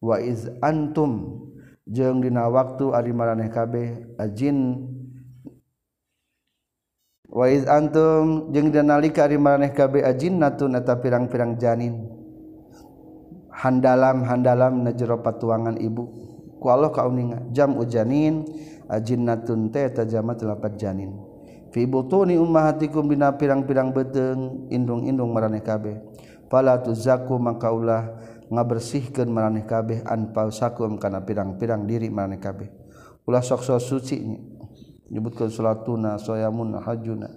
wa 0.01 0.21
iz 0.21 0.45
antum 0.61 1.41
jeung 1.89 2.21
dina 2.21 2.49
waktu 2.53 2.93
ari 2.93 3.13
maraneh 3.17 3.49
kabeh 3.49 4.17
ajin 4.21 4.85
wa 7.33 7.49
iz 7.49 7.65
antum 7.65 8.53
jeung 8.53 8.73
dina 8.73 8.97
nalika 8.97 9.25
ari 9.25 9.41
maraneh 9.41 9.73
kabeh 9.73 10.05
ajinnatun 10.05 10.77
eta 10.77 11.01
pirang-pirang 11.01 11.57
janin. 11.57 12.13
Handalam 13.57 14.21
handalam 14.29 14.85
na 14.85 14.93
jero 14.93 15.25
patuangan 15.25 15.81
ibu. 15.81 16.36
ku 16.67 16.75
Allah 16.75 16.91
kauninga 16.91 17.55
jam 17.55 17.79
ujanin 17.79 18.43
ajinnatun 18.91 19.71
teh 19.71 19.87
tajamat 19.87 20.43
lapat 20.43 20.75
janin. 20.75 21.15
Fi 21.71 21.87
butuni 21.87 22.35
ummahatikum 22.35 23.07
bina 23.07 23.39
pirang-pirang 23.39 23.95
beteng 23.95 24.67
indung-indung 24.75 25.31
maraneh 25.31 25.63
kabeh. 25.63 26.03
Fala 26.51 26.83
tuzaku 26.83 27.39
maka 27.39 27.71
ulah 27.71 28.19
ngabersihkeun 28.51 29.31
maraneh 29.31 29.63
kabeh 29.63 30.03
an 30.11 30.35
pausakum 30.35 30.99
kana 30.99 31.23
pirang-pirang 31.23 31.87
diri 31.87 32.11
maraneh 32.11 32.43
kabeh. 32.43 32.67
Ulah 33.31 33.47
sok-sok 33.47 33.79
suci 33.79 34.27
nya 34.27 34.43
nyebutkeun 35.15 35.55
salatuna 35.55 36.19
soyamun 36.19 36.83
hajuna. 36.83 37.31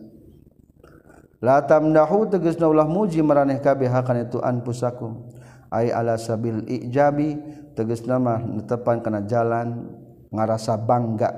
La 1.38 1.62
tamdahu 1.62 2.34
tegasna 2.34 2.66
ulah 2.66 2.90
muji 2.90 3.22
maraneh 3.22 3.62
kabeh 3.62 3.94
hakan 3.94 4.26
itu 4.26 4.42
an 4.42 4.66
pusakum 4.66 5.29
ay 5.70 5.94
ala 5.94 6.18
sabil 6.18 6.66
ijabi 6.66 7.38
tegasna 7.78 8.18
mah 8.18 8.42
netepan 8.42 9.02
kana 9.06 9.26
jalan 9.26 9.90
ngarasa 10.34 10.78
bangga. 10.78 11.30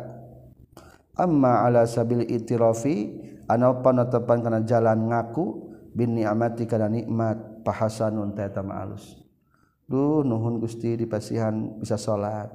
Amma 1.16 1.68
ala 1.68 1.84
sabil 1.84 2.24
itirafi 2.24 3.20
anopa 3.46 3.92
netepan 3.92 4.40
kana 4.40 4.64
jalan 4.64 5.12
ngaku 5.12 5.72
bin 5.92 6.16
ni'amati 6.16 6.64
kana 6.66 6.88
nikmat 6.88 7.64
pahasanun 7.68 8.32
ta 8.32 8.48
eta 8.48 8.64
alus. 8.64 9.20
Duh 9.92 10.24
nuhun 10.24 10.64
Gusti 10.64 10.96
dipasihan 10.96 11.52
bisa 11.76 12.00
salat 12.00 12.48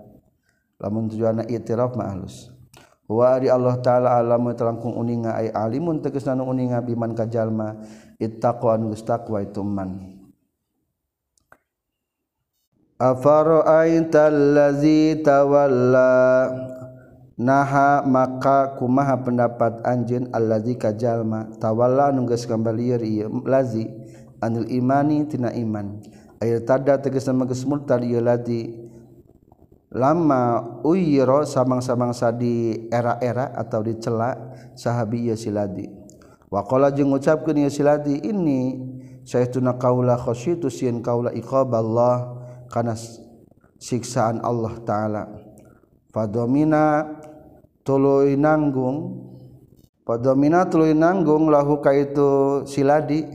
lamun 0.80 1.12
tujuanna 1.12 1.44
itiraf 1.44 1.92
mah 1.94 2.16
alus. 2.16 2.48
Wari 3.06 3.46
Allah 3.46 3.78
ta'ala 3.78 4.18
alam 4.18 4.50
telangkung 4.56 4.98
uninga 4.98 5.38
ay 5.38 5.54
alimun 5.54 6.02
tegas 6.02 6.26
nanu 6.26 6.42
uninga 6.50 6.82
biman 6.82 7.14
kajalma 7.14 7.78
ittaqwa 8.18 8.74
gustaqwa 8.82 9.46
itu 9.46 9.62
man 9.62 10.15
Afara'aita 12.96 14.32
allazi 14.32 15.20
tawalla? 15.20 16.48
Naha 17.36 18.00
maka 18.08 18.72
kumaha 18.80 19.20
pendapat 19.20 19.84
anjeun 19.84 20.32
allazi 20.32 20.80
kajalma? 20.80 21.52
Tawalla 21.60 22.08
anu 22.08 22.24
geus 22.24 22.48
kambalieur 22.48 23.04
ieu 23.04 23.44
lazi 23.44 23.84
anil 24.40 24.64
imani 24.72 25.28
tina 25.28 25.52
iman. 25.52 26.00
Aya 26.40 26.60
tada 26.64 26.96
tegasna 26.96 27.44
geus 27.44 27.68
murtad 27.68 28.00
ieu 28.00 28.24
lama 29.96 30.60
uyiro 30.84 31.46
samang-samangsa 31.48 32.28
di 32.34 32.84
era-era 32.92 33.54
atau 33.56 33.80
dicela 33.80 34.36
sahabi 34.76 35.32
ya 35.32 35.36
siladi 35.38 35.88
waqala 36.52 36.92
jeung 36.92 37.16
ngucapkeun 37.16 37.64
ya 37.64 37.70
siladi 37.72 38.20
ini 38.20 38.76
sayyiduna 39.24 39.80
qaula 39.80 40.20
khasyitu 40.20 40.68
sieun 40.68 41.00
qaula 41.00 41.32
iqaballah 41.32 42.35
kana 42.72 42.94
siksaan 43.76 44.40
Allah 44.40 44.74
taala. 44.82 45.22
Fadomina 46.10 47.04
tuluy 47.84 48.34
nanggung. 48.40 49.26
Fadomina 50.06 50.64
tuluy 50.70 50.94
nanggung 50.94 51.50
lahu 51.50 51.82
kaitu 51.82 52.62
siladi 52.64 53.26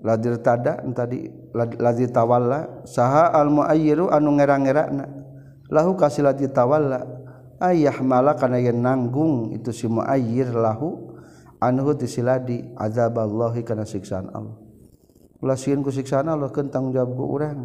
ladir 0.00 0.40
tada 0.40 0.80
tadi 0.96 1.28
ladir 1.54 2.08
tawalla. 2.08 2.86
Saha 2.88 3.34
al 3.34 3.52
muayyiru 3.52 4.08
anu 4.08 4.38
ngera-ngerana. 4.38 5.04
Lahu 5.68 5.94
kasiladi 5.98 6.48
tawalla. 6.50 7.04
Ayah 7.60 8.00
mala 8.00 8.40
kana 8.40 8.56
yen 8.56 8.80
nanggung 8.80 9.52
itu 9.52 9.68
si 9.68 9.84
muayyir 9.84 10.56
lahu 10.56 11.12
anhu 11.60 11.92
tisiladi 11.92 12.72
azaballahi 12.72 13.60
kana 13.60 13.84
siksaan 13.84 14.32
Allah. 14.32 14.69
lasieun 15.40 15.80
ku 15.80 15.88
siksaan 15.88 16.28
Allah 16.28 16.52
kentang 16.52 16.92
jawab 16.92 17.16
ku 17.16 17.24
urang. 17.36 17.60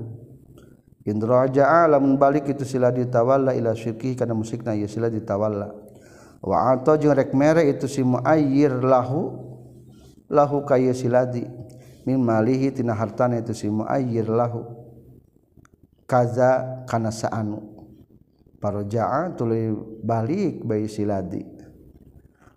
In 1.05 1.21
raja'a 1.21 1.85
lamun 1.85 2.17
balik 2.17 2.49
itu 2.49 2.65
sila 2.65 2.89
ditawalla 2.89 3.53
ila 3.53 3.77
syirki 3.77 4.17
kana 4.17 4.33
musyikna 4.33 4.73
ya 4.73 4.89
sila 4.89 5.05
ditawalla. 5.05 5.69
Wa 6.41 6.73
ato 6.73 6.97
jeung 6.97 7.13
rek 7.13 7.29
mere 7.37 7.67
itu 7.69 7.85
si 7.85 8.01
muayyir 8.01 8.81
lahu 8.81 9.37
lahu 10.25 10.65
kaya 10.65 10.97
siladi 10.97 11.45
min 12.09 12.17
malihi 12.17 12.73
tina 12.73 12.97
hartana 12.97 13.37
itu 13.37 13.53
si 13.53 13.69
muayyir 13.69 14.25
lahu. 14.25 14.65
Kaza 16.09 16.81
kana 16.89 17.13
saanu. 17.13 17.61
Paraja'a 18.57 19.37
tuluy 19.37 19.77
balik 20.01 20.65
bayi 20.65 20.89
siladi 20.89 21.45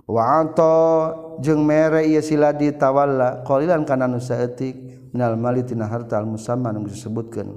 wa 0.08 0.40
ato 0.40 1.36
jeung 1.44 1.68
mere 1.68 2.00
ieu 2.08 2.24
siladi 2.24 2.72
tawalla 2.72 3.44
qalilan 3.44 3.84
kana 3.84 4.08
nu 4.08 4.16
saeutik. 4.16 4.87
minal 5.12 5.36
mali 5.40 5.64
tina 5.64 5.88
harta 5.88 6.18
al 6.20 6.26
musamma 6.28 6.72
nu 6.72 6.84
disebutkeun. 6.84 7.56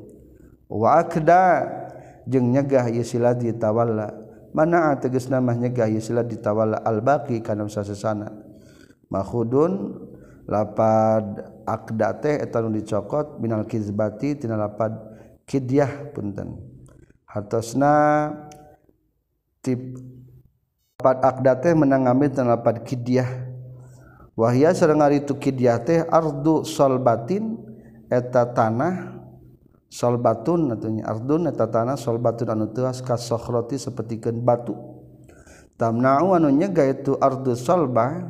Wa 0.71 1.03
akda 1.03 1.67
jeung 2.23 2.51
nyegah 2.51 2.87
ieu 2.87 3.03
siladi 3.03 3.51
tawalla 3.57 4.13
mana 4.55 4.95
tegasna 4.95 5.43
mah 5.43 5.59
nyegah 5.59 5.91
ieu 5.91 5.99
siladi 5.99 6.39
tawalla 6.39 6.79
al 6.83 7.03
baqi 7.03 7.43
kana 7.43 7.67
sasesana. 7.67 8.31
Makhudun 9.11 9.99
lapad 10.47 11.51
akda 11.67 12.15
teh 12.23 12.39
eta 12.39 12.63
nu 12.63 12.71
dicokot 12.71 13.43
minal 13.43 13.67
kizbati 13.67 14.39
tina 14.39 14.55
lapad 14.55 14.95
kidyah 15.43 16.15
punten. 16.15 16.55
Hartosna 17.27 18.31
tip 19.59 19.79
lapad 20.99 21.17
akda 21.19 21.51
teh 21.59 21.73
menang 21.75 22.07
ngambil 22.07 22.31
tina 22.31 22.55
lapad 22.55 22.87
kidyah. 22.87 23.50
wahia 24.41 24.73
sareng 24.73 25.05
ari 25.05 25.21
itu 25.21 25.37
kidyah 25.37 25.77
teh 25.85 26.01
ardu 26.01 26.65
solbatin 26.65 27.61
eta 28.09 28.49
tanah 28.49 29.21
solbatun 29.85 30.73
atunya. 30.73 31.05
Ardun 31.05 31.45
eta 31.45 31.69
tanah 31.69 31.93
solbatun 31.93 32.49
anu 32.49 32.73
teuas 32.73 33.05
ka 33.05 33.21
sokhroti 33.21 33.77
sapertikeun 33.77 34.41
batu. 34.41 34.73
Tamna'u 35.77 36.33
anu 36.33 36.49
nyega 36.49 36.89
itu 36.89 37.13
ardu 37.21 37.53
solba 37.53 38.25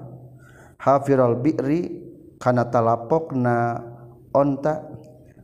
hafiral 0.75 1.39
bi'ri 1.39 2.03
kana 2.41 2.67
talapokna 2.67 3.79
onta 4.35 4.83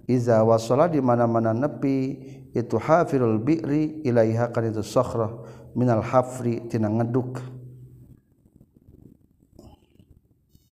iza 0.09 0.43
wasala 0.43 0.91
di 0.91 0.99
mana-mana 0.99 1.55
nepi 1.55 1.95
itu 2.51 2.75
hafirul 2.75 3.39
bi'ri 3.39 4.03
ilaiha 4.03 4.51
kana 4.51 4.73
itu 4.73 4.83
sokhrah 4.83 5.31
minal 5.77 6.03
hafri 6.03 6.67
tina 6.67 6.91
ngeduk. 6.91 7.56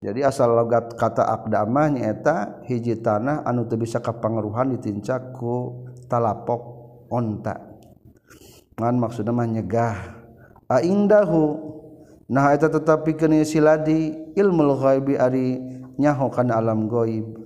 jadi 0.04 0.28
asal 0.28 0.52
logat 0.52 1.00
kata 1.00 1.24
akdamah 1.24 1.88
nyaeta 1.96 2.60
hiji 2.68 3.00
tanah 3.00 3.40
anu 3.48 3.64
teu 3.64 3.80
bisa 3.80 4.04
kapangaruhan 4.04 4.76
ditincak 4.76 5.32
ku 5.32 5.88
talapok 6.12 6.60
onta. 7.08 7.56
Ngan 8.76 9.00
maksudna 9.00 9.32
mah 9.32 9.48
nyegah. 9.48 9.96
A 10.68 10.84
indahu. 10.84 11.56
Nah 12.28 12.52
eta 12.52 12.68
tetapi 12.68 13.16
kene 13.16 13.48
siladi 13.48 14.12
ilmu 14.36 14.76
ghaibi 14.76 15.16
ari 15.16 15.56
nyaho 15.96 16.28
kana 16.28 16.60
alam 16.60 16.84
ghaib 16.84 17.40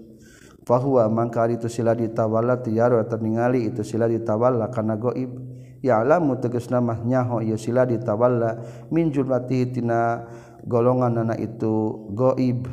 fahuwa 0.67 1.07
mangka 1.07 1.47
itu 1.49 1.71
sila 1.71 1.95
ditawala 1.95 2.59
tiyaru 2.59 3.01
ningali 3.23 3.71
itu 3.71 3.87
sila 3.87 4.11
tawalla 4.19 4.67
kana 4.75 4.99
goib. 4.99 5.31
Ya 5.79 6.03
alamu 6.03 6.35
tegasna 6.43 6.83
mah 6.83 7.07
nyaho 7.07 7.39
ieu 7.39 7.55
sila 7.55 7.87
ditawala 7.87 8.59
min 8.91 9.15
jumlatihi 9.15 9.79
tina 9.79 10.27
golongan 10.67 11.21
nana 11.21 11.35
itu 11.39 12.09
goib. 12.15 12.67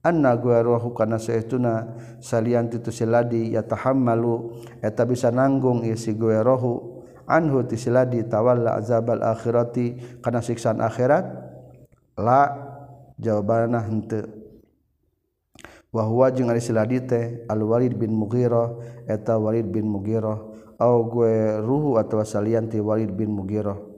Anna 0.00 0.32
gua 0.38 0.64
rohu 0.64 0.96
kana 0.96 1.20
saestuna 1.20 1.92
salian 2.24 2.72
titu 2.72 2.88
siladi 2.88 3.52
yatahammalu 3.52 4.56
eta 4.80 5.04
bisa 5.04 5.28
nanggung 5.28 5.84
isi 5.84 6.16
gua 6.16 6.40
rohu. 6.44 7.04
Anhu 7.30 7.62
tisiladi 7.62 8.26
tawalla 8.26 8.74
azabal 8.74 9.22
akhirati 9.22 10.18
kana 10.18 10.42
siksaan 10.42 10.82
akhirat? 10.82 11.30
La 12.18 12.50
jawabanna 13.22 13.86
henteu. 13.86 14.26
Wahwa 15.90 16.30
jeung 16.30 16.50
ari 16.54 16.62
siladi 16.62 17.02
teh 17.02 17.42
Al 17.50 17.66
Walid 17.66 17.98
bin 17.98 18.14
Mughirah 18.14 18.78
eta 19.10 19.38
Walid 19.38 19.66
bin 19.70 19.90
Mughirah. 19.90 20.38
Au 20.78 21.02
gue 21.02 21.58
ruhu 21.60 21.98
atawa 21.98 22.22
salian 22.22 22.70
ti 22.70 22.78
Walid 22.78 23.10
bin 23.10 23.34
Mughirah. 23.34 23.89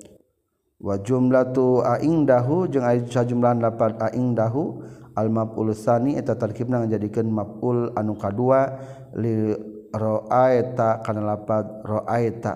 wa 0.82 0.98
jumlatu 0.98 1.86
aing 1.86 2.26
dahu 2.26 2.66
jeung 2.66 2.82
aya 2.82 3.06
sajumlahan 3.06 3.62
lapan 3.62 3.94
aing 4.02 4.34
dahu 4.34 4.82
al 5.14 5.30
maf'ul 5.30 5.70
tsani 5.70 6.18
eta 6.18 6.34
tarkibna 6.34 6.82
ngajadikeun 6.82 7.30
maf'ul 7.30 7.94
anu 7.94 8.18
kadua 8.18 8.82
li 9.14 9.54
ra'aita 9.94 11.06
kana 11.06 11.22
lapan 11.22 11.64
ra'aita 11.86 12.54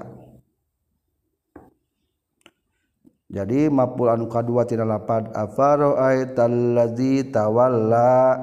jadi 3.27 3.71
maf'ul 3.71 4.11
anu 4.11 4.27
kadua 4.31 4.67
tina 4.67 4.87
lapan 4.87 5.35
afara'aita 5.35 6.47
allazi 6.47 7.27
tawalla? 7.27 8.39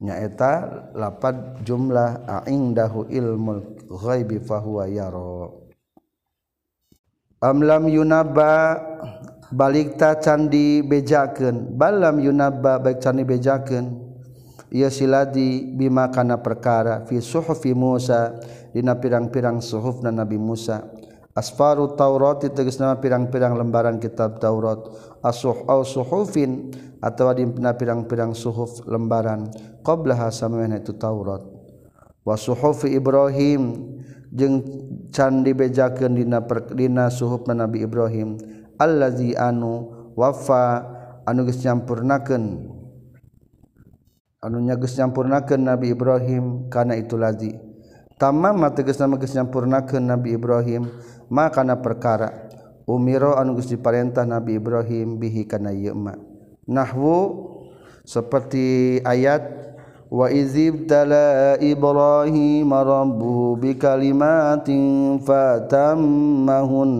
Nyaeta 0.00 0.52
lapan 0.96 1.60
jumlah 1.60 2.24
aing 2.24 2.72
dahu 2.72 3.04
ilmul 3.12 3.84
ghaibi 3.84 4.40
fahuwa 4.40 4.88
yara 4.88 5.59
amlam 7.40 7.88
yunaba 7.88 8.76
balikta 9.48 10.20
candi 10.20 10.84
bejakeun. 10.84 11.74
Balam 11.74 12.20
yunaba 12.20 12.76
baik 12.76 13.00
candi 13.00 13.24
bejakeun 13.24 13.96
ia 14.70 14.92
siladi 14.92 15.64
bima 15.72 16.12
kana 16.12 16.38
perkara. 16.38 17.02
Fi 17.08 17.18
suhufi 17.18 17.72
Musa 17.72 18.36
dina 18.76 18.94
pirang-pirang 19.00 19.58
suhufna 19.64 20.12
Nabi 20.12 20.36
Musa. 20.36 20.84
Asfaru 21.30 21.96
Taurat 21.96 22.42
tegasna 22.42 22.98
pirang-pirang 23.00 23.56
lembaran 23.56 23.96
kitab 23.96 24.36
Taurat. 24.42 24.78
Asuh 25.24 25.64
au 25.64 25.80
suhufin 25.86 26.70
atawa 27.00 27.32
dina 27.32 27.72
pirang-pirang 27.72 28.36
suhuf 28.36 28.84
lembaran. 28.84 29.48
Qablaha 29.80 30.28
samana 30.28 30.76
itu 30.76 30.92
Taurat. 30.92 31.40
Wa 32.20 32.36
suhufi 32.36 32.92
Ibrahim 32.92 33.96
jeung 34.30 34.62
candi 35.10 35.50
bejakeun 35.52 36.14
dina 36.14 36.46
perdina 36.46 37.10
suhub 37.10 37.46
Nabi 37.50 37.82
Ibrahim 37.82 38.38
allazi 38.78 39.34
anu 39.34 39.90
wafa 40.14 40.86
anu 41.26 41.46
geus 41.46 41.60
nyampurnakeun. 41.62 42.44
Anu 44.40 44.56
nyageus 44.64 44.96
nyampurnakeun 44.96 45.68
Nabi 45.68 45.92
Ibrahim 45.92 46.72
kana 46.72 46.96
itu 46.96 47.20
lazi. 47.20 47.52
Tamama 48.16 48.72
tegasna 48.72 49.10
geus 49.20 49.36
nyampurnakeun 49.36 50.08
Nabi 50.08 50.32
Ibrahim 50.32 50.88
ma 51.28 51.52
kana 51.52 51.78
perkara. 51.84 52.48
Umiro 52.88 53.36
anu 53.36 53.54
geus 53.54 53.70
diparentah 53.70 54.24
Nabi 54.26 54.56
Ibrahim 54.56 55.20
bihi 55.20 55.46
kana 55.46 55.70
ieu 55.70 55.94
nahwu 56.70 57.18
seperti 58.06 58.98
ayat 59.02 59.69
wa 60.10 60.26
izibtala 60.26 61.54
Ibrahim 61.62 62.66
rabbuhu 62.66 63.54
bikalimatin 63.62 65.22
fatammahun. 65.22 66.92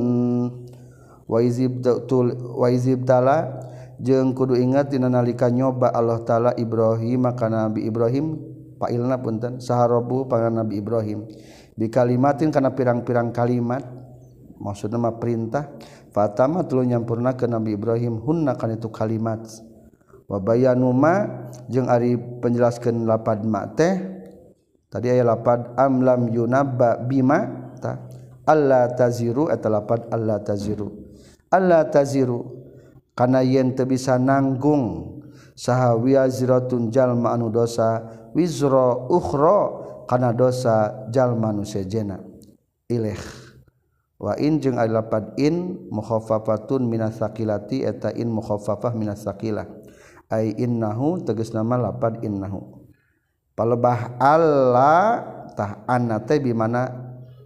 Wa 1.27 1.39
izibtul 1.43 2.35
wa 2.59 2.67
izibtala 2.71 3.67
jeung 4.03 4.35
kudu 4.35 4.59
ingat 4.59 4.91
dina 4.95 5.07
nalika 5.11 5.51
nyoba 5.51 5.91
Allah 5.95 6.23
taala 6.27 6.51
Ibrahim 6.59 7.27
maka 7.27 7.47
Nabi 7.47 7.87
Ibrahim 7.87 8.39
pailna 8.81 9.21
punten 9.21 9.63
saha 9.63 9.87
rabbuhu 9.87 10.27
pangan 10.27 10.63
Nabi 10.65 10.79
Ibrahim. 10.79 11.27
Bikalimatin 11.79 12.51
kana 12.51 12.75
pirang-pirang 12.75 13.31
kalimat 13.31 13.87
maksudna 14.59 14.99
mah 15.01 15.17
perintah 15.23 15.71
fatama 16.13 16.67
tuluy 16.67 16.91
nyampurnakeun 16.91 17.55
Nabi 17.57 17.79
Ibrahim 17.79 18.19
hunna 18.21 18.59
kana 18.59 18.75
itu 18.77 18.91
kalimat 18.91 19.41
wabayanuma 20.31 21.45
jeung 21.67 21.91
Ari 21.91 22.15
penjelaskan 22.15 23.05
lapad 23.05 23.43
mak 23.43 23.75
teh. 23.75 23.95
Tadi 24.91 25.11
aya 25.11 25.27
lapad 25.27 25.75
amlam 25.75 26.31
yunabba 26.31 27.03
bima? 27.03 27.75
Ta. 27.83 27.99
Allah 28.47 28.91
taziru 28.95 29.51
eta 29.51 29.67
lapad 29.67 30.07
Allah 30.15 30.39
taziru. 30.39 30.95
Allah 31.51 31.91
taziru 31.91 32.47
kana 33.19 33.43
yen 33.43 33.75
teu 33.75 33.91
bisa 33.91 34.15
nanggung. 34.17 35.19
Saha 35.59 35.93
wiazratun 35.93 36.89
jalma 36.89 37.37
anu 37.37 37.53
dosa 37.53 38.01
wizra 38.33 38.97
ukhra 39.13 39.59
kana 40.09 40.33
dosa 40.33 41.07
jalma 41.13 41.53
nu 41.53 41.69
sejena 41.69 42.17
ilaih 42.89 43.21
wa 44.17 44.35
in 44.41 44.57
jeung 44.59 44.81
lapad 44.81 45.37
in 45.37 45.87
mukhaffafatun 45.93 46.89
minasakilati 46.89 47.85
eta 47.85 48.11
in 48.17 48.33
mukhaffafah 48.33 48.97
minas 48.97 49.23
ay 50.31 50.55
innahu 50.57 51.21
tegas 51.27 51.51
nama 51.51 51.77
lapad 51.77 52.23
innahu. 52.23 52.87
Palebah 53.59 54.17
Allah 54.17 55.21
tah 55.53 55.85
anna 55.85 56.23
teh 56.23 56.41
bi 56.41 56.55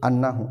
annahu. 0.05 0.45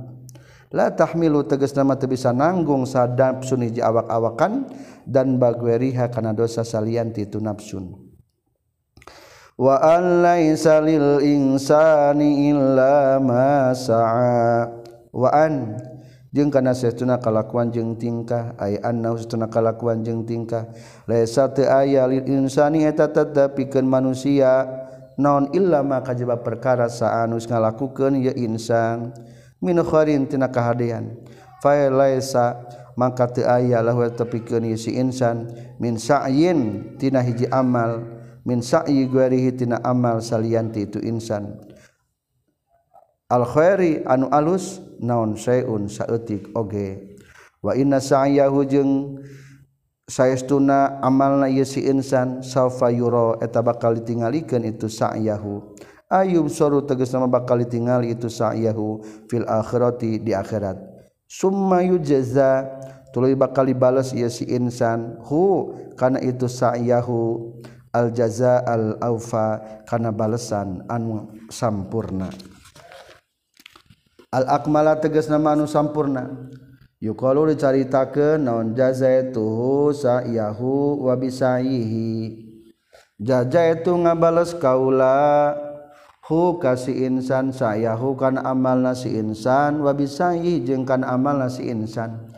La 0.74 0.90
tahmilu 0.90 1.46
tegas 1.46 1.78
nama 1.78 1.94
teu 1.94 2.10
bisa 2.10 2.34
nanggung 2.34 2.90
sadap 2.90 3.46
suni 3.46 3.70
awak-awakan 3.78 4.66
dan 5.06 5.38
bagweriha 5.38 6.10
kana 6.10 6.34
dosa 6.34 6.66
salian 6.66 7.14
titu 7.14 7.38
nafsun 7.38 8.14
wa 9.58 9.78
an 9.78 10.26
laisa 10.26 10.82
lil 10.82 11.22
insani 11.22 12.50
illa 12.50 13.22
ma 13.22 13.74
sa'a. 13.74 14.82
Wa 15.14 15.30
an 15.30 15.78
jeung 16.34 16.50
kana 16.50 16.74
saestuna 16.74 17.22
kalakuan 17.22 17.70
jeung 17.70 17.94
tingkah 17.94 18.58
aya 18.58 18.82
anna 18.82 19.14
saestuna 19.14 19.48
kalakuan 19.54 20.02
jeung 20.02 20.26
tingkah. 20.26 20.66
Laisa 21.06 21.54
teu 21.54 21.70
aya 21.70 22.10
lil 22.10 22.26
insani 22.26 22.90
eta 22.90 23.06
tetep 23.06 23.54
manusia 23.86 24.66
naon 25.14 25.54
illa 25.54 25.86
ma 25.86 26.02
kajaba 26.02 26.42
perkara 26.42 26.90
saanu 26.90 27.38
ngalakukeun 27.38 28.26
ye 28.26 28.34
insan. 28.42 29.14
Min 29.62 29.78
kharin 29.86 30.26
tina 30.26 30.50
kahadean. 30.50 31.22
Fa 31.62 31.78
laisa 31.88 32.60
maka 32.98 33.30
teu 33.30 33.46
aya 33.46 33.80
lahu 33.86 34.02
tepikeun 34.10 34.74
si 34.74 34.98
insan. 34.98 35.48
Min 35.78 36.02
sa'yin 36.02 36.92
tina 36.98 37.22
hiji 37.22 37.46
amal. 37.54 38.04
Min 38.44 38.60
sa'yi 38.60 39.08
guarihi 39.08 39.56
tina 39.56 39.80
amal 39.86 40.20
salianti 40.20 40.90
itu 40.90 41.00
insan. 41.00 41.62
alkhairi 43.30 44.04
anu 44.08 44.28
alus 44.32 44.82
naon 45.00 45.36
seun 45.40 45.92
saeutik 45.92 46.52
oge. 46.56 47.20
Wa 47.64 47.76
inna 47.80 48.04
sa'yahu 48.04 48.60
jeung 48.68 48.92
saestuna 50.04 51.00
amalna 51.00 51.48
ieu 51.48 51.64
si 51.64 51.88
insan 51.88 52.44
saufa 52.44 52.92
yura 52.92 53.40
eta 53.40 53.64
bakal 53.64 53.96
ditingalikeun 53.96 54.68
itu 54.68 54.92
sa'yahu. 54.92 55.76
Ayub 56.12 56.52
soru 56.52 56.84
tegasna 56.84 57.26
bakal 57.26 57.64
ditingali 57.64 58.12
itu 58.14 58.28
sa'yahu 58.28 59.02
fil 59.32 59.48
akhirati 59.48 60.20
di 60.20 60.36
akhirat. 60.36 60.76
Summa 61.26 61.82
yujza 61.82 62.68
tuluy 63.16 63.34
bakal 63.34 63.66
dibales 63.66 64.14
ieu 64.14 64.30
si 64.30 64.46
insan 64.52 65.18
hu 65.24 65.74
kana 65.96 66.20
itu 66.20 66.46
sa'yahu. 66.52 67.50
Al 67.94 68.10
jaza 68.10 68.58
al 68.66 68.98
aufa 69.06 69.62
kana 69.86 70.10
balesan 70.10 70.82
anu 70.90 71.30
sampurna. 71.54 72.26
al-akmala 74.34 74.98
teges 74.98 75.30
nama 75.30 75.54
anu 75.54 75.70
sampurna. 75.70 76.50
Yuqalu 76.98 77.54
dicaritakeun 77.54 78.50
naon 78.50 78.74
jazaituhu 78.74 79.94
sa'yahu 79.94 81.06
wa 81.06 81.14
bisaihi. 81.14 82.42
Jazaitu 83.22 83.94
ngabales 83.94 84.58
kaula 84.58 85.54
hu 86.26 86.58
kasi 86.58 87.06
insan 87.06 87.54
sayahu 87.54 88.18
kan 88.18 88.42
amalna 88.42 88.98
si 88.98 89.14
insan 89.14 89.86
wa 89.86 89.94
bisayihi 89.94 90.66
jeung 90.66 90.84
kan 90.88 91.06
amalna 91.06 91.52
si 91.52 91.70
insan. 91.70 92.34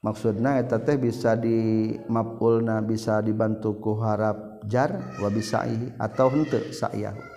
Maksudna 0.00 0.62
eta 0.62 0.78
teh 0.78 0.96
bisa 0.96 1.34
di 1.34 1.90
mapulna 2.06 2.78
bisa 2.80 3.18
dibantu 3.20 3.76
ku 3.82 3.98
harap 3.98 4.62
jar 4.70 5.18
wa 5.18 5.26
bisayihi 5.26 5.98
atau 5.98 6.30
henteu 6.30 6.62
sa'yahu 6.70 7.35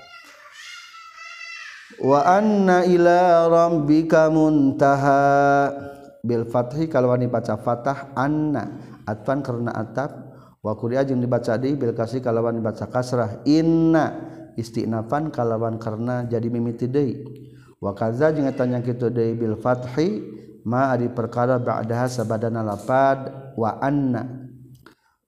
wa 2.03 2.19
anna 2.23 2.87
ila 2.87 3.47
rabbika 3.47 4.31
muntaha. 4.31 5.69
Bil 6.19 6.43
fathi 6.43 6.91
kalau 6.91 7.15
dibaca 7.15 7.55
fatah 7.55 8.11
anna. 8.15 8.67
Atfan 9.07 9.39
karena 9.39 9.71
atap. 9.71 10.11
Wa 10.59 10.75
quri'a 10.75 11.07
jeung 11.07 11.23
dibaca 11.23 11.55
di 11.55 11.71
bil 11.79 11.95
kasri 11.95 12.19
kalawan 12.19 12.59
dibaca 12.59 12.87
kasrah. 12.91 13.43
Inna. 13.47 14.35
Istinafan 14.59 15.31
kalawan 15.31 15.79
karena 15.79 16.27
jadi 16.27 16.51
mimiti 16.51 16.91
deui. 16.91 17.23
Wa 17.79 17.95
kaza 17.95 18.35
jeung 18.35 18.51
eta 18.51 18.67
kitu 18.83 19.07
deui 19.07 19.39
bil 19.39 19.55
fathi 19.55 20.19
ma 20.67 20.91
ari 20.91 21.07
perkara 21.07 21.55
ba'daha 21.55 22.11
sabadana 22.11 22.59
lapad. 22.67 23.55
Wa 23.55 23.79
anna. 23.79 24.27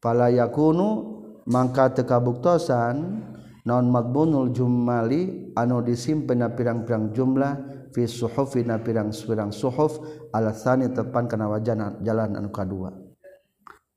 Fala 0.04 0.28
yakunu 0.28 1.22
mangka 1.48 1.96
teu 1.96 2.04
kabuktosan 2.04 3.31
non 3.62 3.94
madbunul 3.94 4.50
jumali 4.50 5.54
anu 5.54 5.86
disimpena 5.86 6.50
pirang-pirang 6.50 7.14
jumlah 7.14 7.54
fi 7.94 8.10
suhufina 8.10 8.82
pirang-pirang 8.82 9.54
suhuf 9.54 10.02
alasani 10.34 10.90
tepan 10.90 11.30
kana 11.30 11.46
wajana 11.46 12.02
jalan 12.02 12.34
anu 12.38 12.50
kadua. 12.50 12.90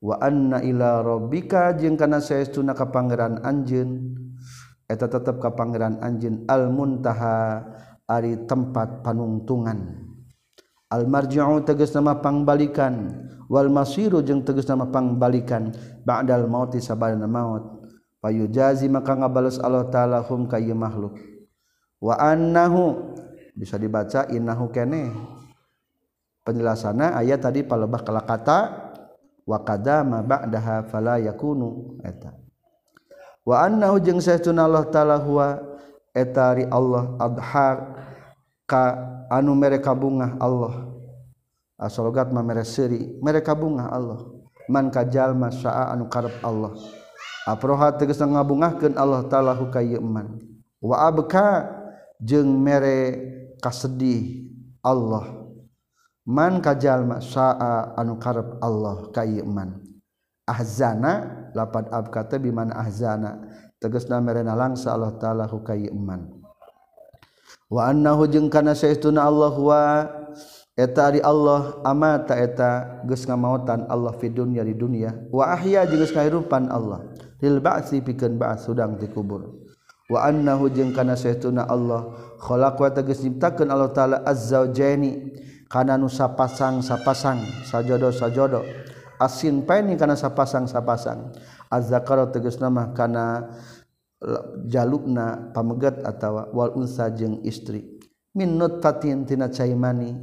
Wa 0.05 0.21
anna 0.21 0.61
ila 0.61 1.01
rabbika 1.01 1.73
jeung 1.73 1.97
kana 1.97 2.21
saestuna 2.21 2.77
ka 2.77 2.93
pangeran 2.93 3.41
anjeun 3.41 4.13
eta 4.85 5.09
tetep 5.09 5.41
ka 5.41 5.57
pangeran 5.57 5.97
anjeun 5.97 6.45
al 6.45 6.69
muntaha 6.69 7.65
ari 8.05 8.45
tempat 8.45 9.01
panungtungan 9.01 10.05
al 10.93 11.09
marji'u 11.09 11.65
tegas 11.65 11.89
nama 11.97 12.21
pangbalikan 12.21 13.17
wal 13.49 13.65
masiru 13.73 14.21
jeung 14.21 14.45
tegas 14.45 14.69
nama 14.69 14.85
pangbalikan 14.93 15.73
ba'dal 16.05 16.45
mauti 16.45 16.77
sabadana 16.77 17.25
maut. 17.25 17.84
payu 18.25 18.49
jazi 18.49 18.89
maka 18.89 19.13
ngabales 19.13 19.61
Allah 19.61 19.85
taala 19.93 20.25
hum 20.25 20.49
ka 20.49 20.57
makhluk. 20.57 21.13
Wa 22.01 22.17
annahu 22.17 23.13
bisa 23.53 23.77
dibaca 23.77 24.25
innahu 24.33 24.73
kene. 24.73 25.13
Penjelasanna 26.41 27.13
ayat 27.21 27.45
tadi 27.45 27.61
palebah 27.61 28.01
kala 28.01 28.25
kata 28.25 28.89
wa 29.45 29.61
qadama 29.61 30.25
ba'daha 30.25 30.89
fala 30.89 31.21
yakunu 31.21 32.01
eta. 32.01 32.33
Wa 33.45 33.69
annahu 33.69 34.01
jeung 34.01 34.17
saestuna 34.17 34.65
Allah 34.65 34.89
taala 34.89 35.21
huwa 35.21 35.61
eta 36.09 36.57
ri 36.57 36.65
Allah 36.65 37.13
adhar 37.21 37.77
ka 38.65 38.97
anu 39.29 39.53
mereka 39.53 39.93
bungah 39.93 40.41
Allah. 40.41 40.97
Asalogat 41.77 42.33
ma 42.33 42.41
mere 42.41 42.65
seuri 42.65 43.21
mereka 43.21 43.53
bungah 43.53 43.85
Allah. 43.93 44.33
Man 44.65 44.89
kajalma 44.89 45.53
sa'a 45.53 45.93
anu 45.93 46.09
karep 46.09 46.41
Allah. 46.41 46.73
aproha 47.45 47.93
teges 47.93 48.17
ngabungahkeun 48.19 48.97
Allah 48.97 49.29
taala 49.29 49.53
hukayman 49.53 50.41
wa 50.81 50.95
abka 51.05 51.69
jeung 52.17 52.49
mere 52.59 53.21
kasedih 53.61 54.49
Allah. 54.81 55.45
Man 56.25 56.57
kajalma 56.57 57.21
saa 57.21 57.93
anu 57.93 58.17
karep 58.17 58.57
Allah 58.57 59.13
kayman 59.13 59.77
ahzana 60.49 61.45
lapad 61.53 61.85
abka 61.93 62.25
teh 62.25 62.41
biman 62.41 62.73
ahzana. 62.73 63.45
Tegasna 63.75 64.23
merena 64.23 64.55
langsa 64.57 64.95
Allah 64.95 65.13
taala 65.21 65.45
hukayman 65.45 66.31
wa 67.69 67.81
annahu 67.85 68.25
jeung 68.25 68.49
kana 68.49 68.71
saestuna 68.71 69.27
Allah 69.27 69.53
wa 69.53 69.81
eta 70.79 71.11
ari 71.11 71.19
Allah 71.19 71.83
amata 71.83 72.39
eta 72.39 73.03
geus 73.03 73.27
ngamaotan 73.27 73.85
Allah 73.91 74.15
fi 74.17 74.31
dunya 74.31 74.63
di 74.63 74.73
dunia. 74.73 75.13
Wa 75.29 75.53
ahya 75.53 75.83
jeung 75.85 76.01
geus 76.01 76.15
kahirupan 76.15 76.71
Allah. 76.71 77.05
lil 77.41 77.59
ba'si 77.59 77.99
pikeun 77.99 78.39
ba'ats 78.39 78.67
sudang 78.67 78.95
ti 78.99 79.07
kubur. 79.11 79.65
Wa 80.05 80.29
annahu 80.29 80.69
jeung 80.69 80.93
kana 80.93 81.17
saestuna 81.17 81.65
Allah 81.65 82.13
khalaq 82.37 82.77
wa 82.77 82.89
tegas 82.93 83.25
nyiptakeun 83.25 83.73
Allah 83.73 83.89
taala 83.89 84.17
azzaujani 84.21 85.33
kana 85.65 85.97
nu 85.97 86.05
sapasang 86.05 86.85
sapasang 86.85 87.41
sajodo 87.65 88.13
sajodo. 88.13 88.61
Asin 89.17 89.65
paini 89.65 89.97
kana 89.97 90.13
sapasang 90.13 90.69
sapasang. 90.69 91.33
Azzakara 91.73 92.29
tegas 92.29 92.61
nama 92.61 92.93
kana 92.93 93.49
jalukna 94.69 95.49
pamegat 95.51 96.05
atawa 96.05 96.53
wal 96.53 96.77
unsa 96.77 97.09
jeung 97.09 97.41
istri. 97.41 97.97
Min 98.35 98.61
nutfatin 98.61 99.25
tina 99.25 99.49
caimani 99.49 100.13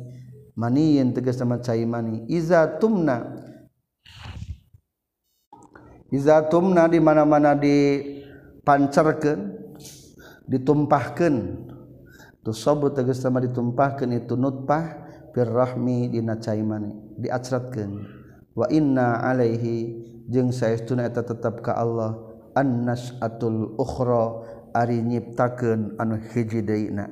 maniyin 0.54 1.10
tegas 1.10 1.40
nama 1.42 1.58
caimani 1.58 2.28
iza 2.30 2.78
tumna 2.78 3.24
iza 6.12 6.44
tumna 6.52 6.84
di 6.92 7.00
mana-mana 7.00 7.56
dipancerkeun 7.56 9.40
ditumpahkan 10.44 11.34
tu 12.44 12.52
sobu 12.52 12.92
tegas 12.92 13.24
sama 13.24 13.40
ditumpahkan 13.40 14.12
itu 14.12 14.36
nutpah 14.36 15.08
firrahmi 15.32 16.12
dina 16.12 16.36
caimani 16.36 16.92
diacratkeun. 17.16 18.20
Wa 18.52 18.68
inna 18.68 19.24
alaihi 19.24 20.04
jeung 20.28 20.52
saestuna 20.52 21.08
eta 21.08 21.24
tetap 21.24 21.64
ka 21.64 21.72
Allah 21.72 22.20
annas'atul 22.52 23.80
ukhra 23.80 24.44
ari 24.76 25.00
nyiptakeun 25.00 25.96
anu 25.96 26.20
hiji 26.20 26.60
deuna 26.60 27.08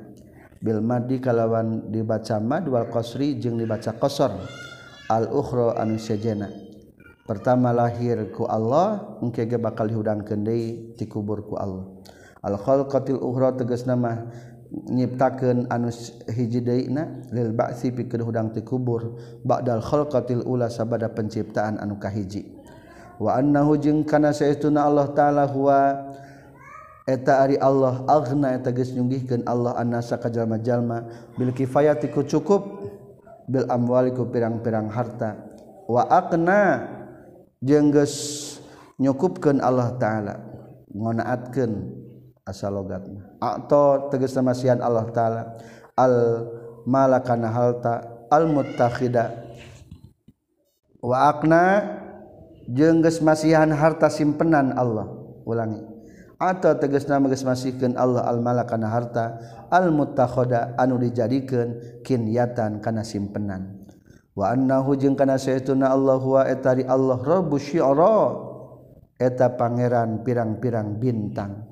bil 0.61 0.85
madi 0.85 1.17
kalawan 1.17 1.89
dibaca 1.89 2.37
mad 2.37 2.69
wal 2.69 2.85
qasri 2.93 3.41
jeung 3.41 3.57
dibaca 3.57 3.97
qasar. 3.97 4.37
Al 5.09 5.33
ukhra 5.33 5.81
anu 5.81 5.97
sejena. 5.97 6.45
pertama 7.31 7.71
lahirku 7.71 8.43
Allah 8.43 9.15
engke 9.23 9.47
ge 9.47 9.55
bakal 9.55 9.87
dihudang 9.87 10.27
deui 10.43 10.91
ti 10.99 11.07
kuburku 11.07 11.55
Allah. 11.55 11.87
Al 12.43 12.59
khalqatil 12.59 13.23
ukhra 13.23 13.55
tegas 13.55 13.87
nama 13.87 14.27
nyiptakeun 14.67 15.71
anu 15.71 15.87
hiji 16.27 16.59
deuna 16.59 17.23
lil 17.31 17.55
ba'si 17.55 17.95
pikeun 17.95 18.27
hudang 18.27 18.51
ti 18.51 18.59
kubur. 18.67 19.15
Ba'dal 19.47 19.79
khalqatil 19.79 20.43
ula 20.43 20.67
sabada 20.67 21.07
penciptaan 21.07 21.79
anu 21.79 21.95
kahiji. 21.95 22.43
Wa 23.15 23.39
annahu 23.39 23.79
jeung 23.79 24.03
kana 24.03 24.35
saestuna 24.35 24.91
Allah 24.91 25.07
taala 25.15 25.47
huwa 25.47 26.11
eta 27.07 27.47
ari 27.47 27.55
Allah 27.63 28.03
aghna 28.11 28.59
eta 28.59 28.75
geus 28.75 28.91
nyunggihkeun 28.91 29.47
Allah 29.47 29.79
annasa 29.79 30.19
ka 30.19 30.27
jalma-jalma 30.27 31.31
bil 31.39 31.55
kifayati 31.55 32.11
ku 32.11 32.27
cukup 32.27 32.91
bil 33.47 33.63
amwali 33.71 34.11
ku 34.11 34.27
pirang-pirang 34.27 34.91
harta. 34.91 35.47
Wa 35.87 36.11
aqna 36.11 36.99
jengges 37.61 38.13
nyukupkan 38.97 39.61
Allah 39.61 39.93
ta'ala 39.95 40.35
ngonaatkan 40.91 41.71
asal 42.43 42.73
logatna 42.73 43.37
atau 43.39 44.09
tegas 44.09 44.33
namasian 44.35 44.81
Allah 44.81 45.07
ta'ala 45.13 45.41
al 45.95 46.15
malakana 46.85 47.49
halta 47.53 48.25
al 48.31 48.49
muttakhida. 48.49 49.49
Wa 51.01 51.33
akna 51.33 51.81
jengges 52.69 53.19
masihan 53.25 53.69
harta 53.73 54.09
simpenan 54.09 54.77
Allah 54.77 55.09
ulangi. 55.45 55.81
Atau 56.41 56.73
tegas 56.81 57.05
nama 57.05 57.29
geus 57.29 57.45
masihkeun 57.45 57.93
Allah 57.97 58.25
al 58.25 58.41
malakana 58.41 58.89
harta 58.89 59.37
al 59.69 59.93
muttakhada 59.93 60.73
anu 60.77 60.97
dijadikeun 60.97 62.01
kinyatan 62.01 62.81
kana 62.81 63.05
simpenan. 63.05 63.80
wa 64.31 64.55
annahu 64.55 64.95
jeung 64.95 65.15
kana 65.19 65.35
saytuna 65.35 65.91
Allah 65.91 66.21
wa 66.23 66.41
etari 66.47 66.87
Allah 66.87 67.19
rabbu 67.19 67.59
syi'ra 67.59 68.51
eta 69.21 69.53
pangeran 69.53 70.25
pirang-pirang 70.25 70.97
bintang. 70.97 71.69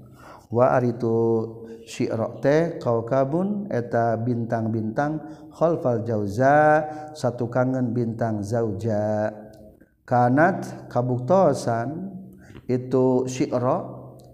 Wa 0.49 0.77
aritu 0.77 1.45
syi'ra 1.85 2.41
teh 2.41 2.77
kaukabun 2.77 3.69
eta 3.73 4.17
bintang-bintang 4.21 5.21
khalfal 5.53 6.05
jauza 6.05 6.85
satu 7.17 7.49
kangen 7.49 7.93
bintang 7.93 8.45
zauja. 8.45 9.33
Kanat 10.05 10.89
kabuktosan 10.89 12.13
itu 12.69 13.25
syi'ra 13.25 13.77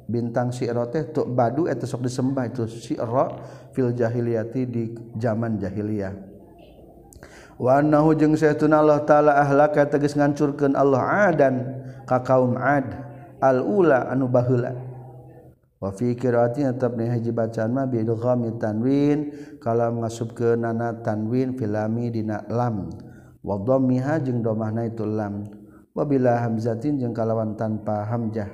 bintang 0.08 0.52
syi'ra 0.52 0.88
teh 0.92 1.12
tu 1.12 1.24
badu 1.28 1.68
eta 1.68 1.88
sok 1.88 2.08
disembah 2.08 2.48
itu 2.52 2.68
syi'ra 2.68 3.26
fil 3.72 3.92
jahiliyati 3.96 4.62
di 4.68 4.84
zaman 5.20 5.60
jahiliyah. 5.60 6.25
Wanahu 7.56 8.20
jeung 8.20 8.36
saytun 8.36 8.76
Allah 8.76 9.00
ta'ala 9.08 9.40
ahlaka 9.40 9.88
tegas 9.88 10.12
ngancurkan 10.20 10.76
Allah 10.76 11.32
adan 11.32 11.56
ka 12.04 12.20
kaum 12.20 12.60
ad 12.60 12.84
al-ula 13.40 14.12
anu 14.12 14.28
bahula 14.28 14.76
wa 15.80 15.88
fi 15.96 16.16
qiraati 16.20 16.68
tetap 16.68 17.00
ni 17.00 17.08
haji 17.08 17.32
bacaan 17.32 17.72
mah 17.72 17.88
bi 17.88 18.04
idghami 18.04 18.60
tanwin 18.60 19.32
kalau 19.64 20.04
ngasubkeun 20.04 20.68
nana 20.68 21.00
tanwin 21.00 21.56
filami 21.56 22.12
dina 22.12 22.44
lam. 22.52 22.92
Wa 23.46 23.62
dhammiha 23.62 24.26
jeung 24.26 24.42
domahna 24.42 24.90
itu 24.90 25.06
lam. 25.06 25.46
Wa 25.94 26.02
bila 26.02 26.42
hamzatin 26.42 26.98
jeung 26.98 27.14
kalawan 27.14 27.54
tanpa 27.54 28.02
hamzah. 28.10 28.50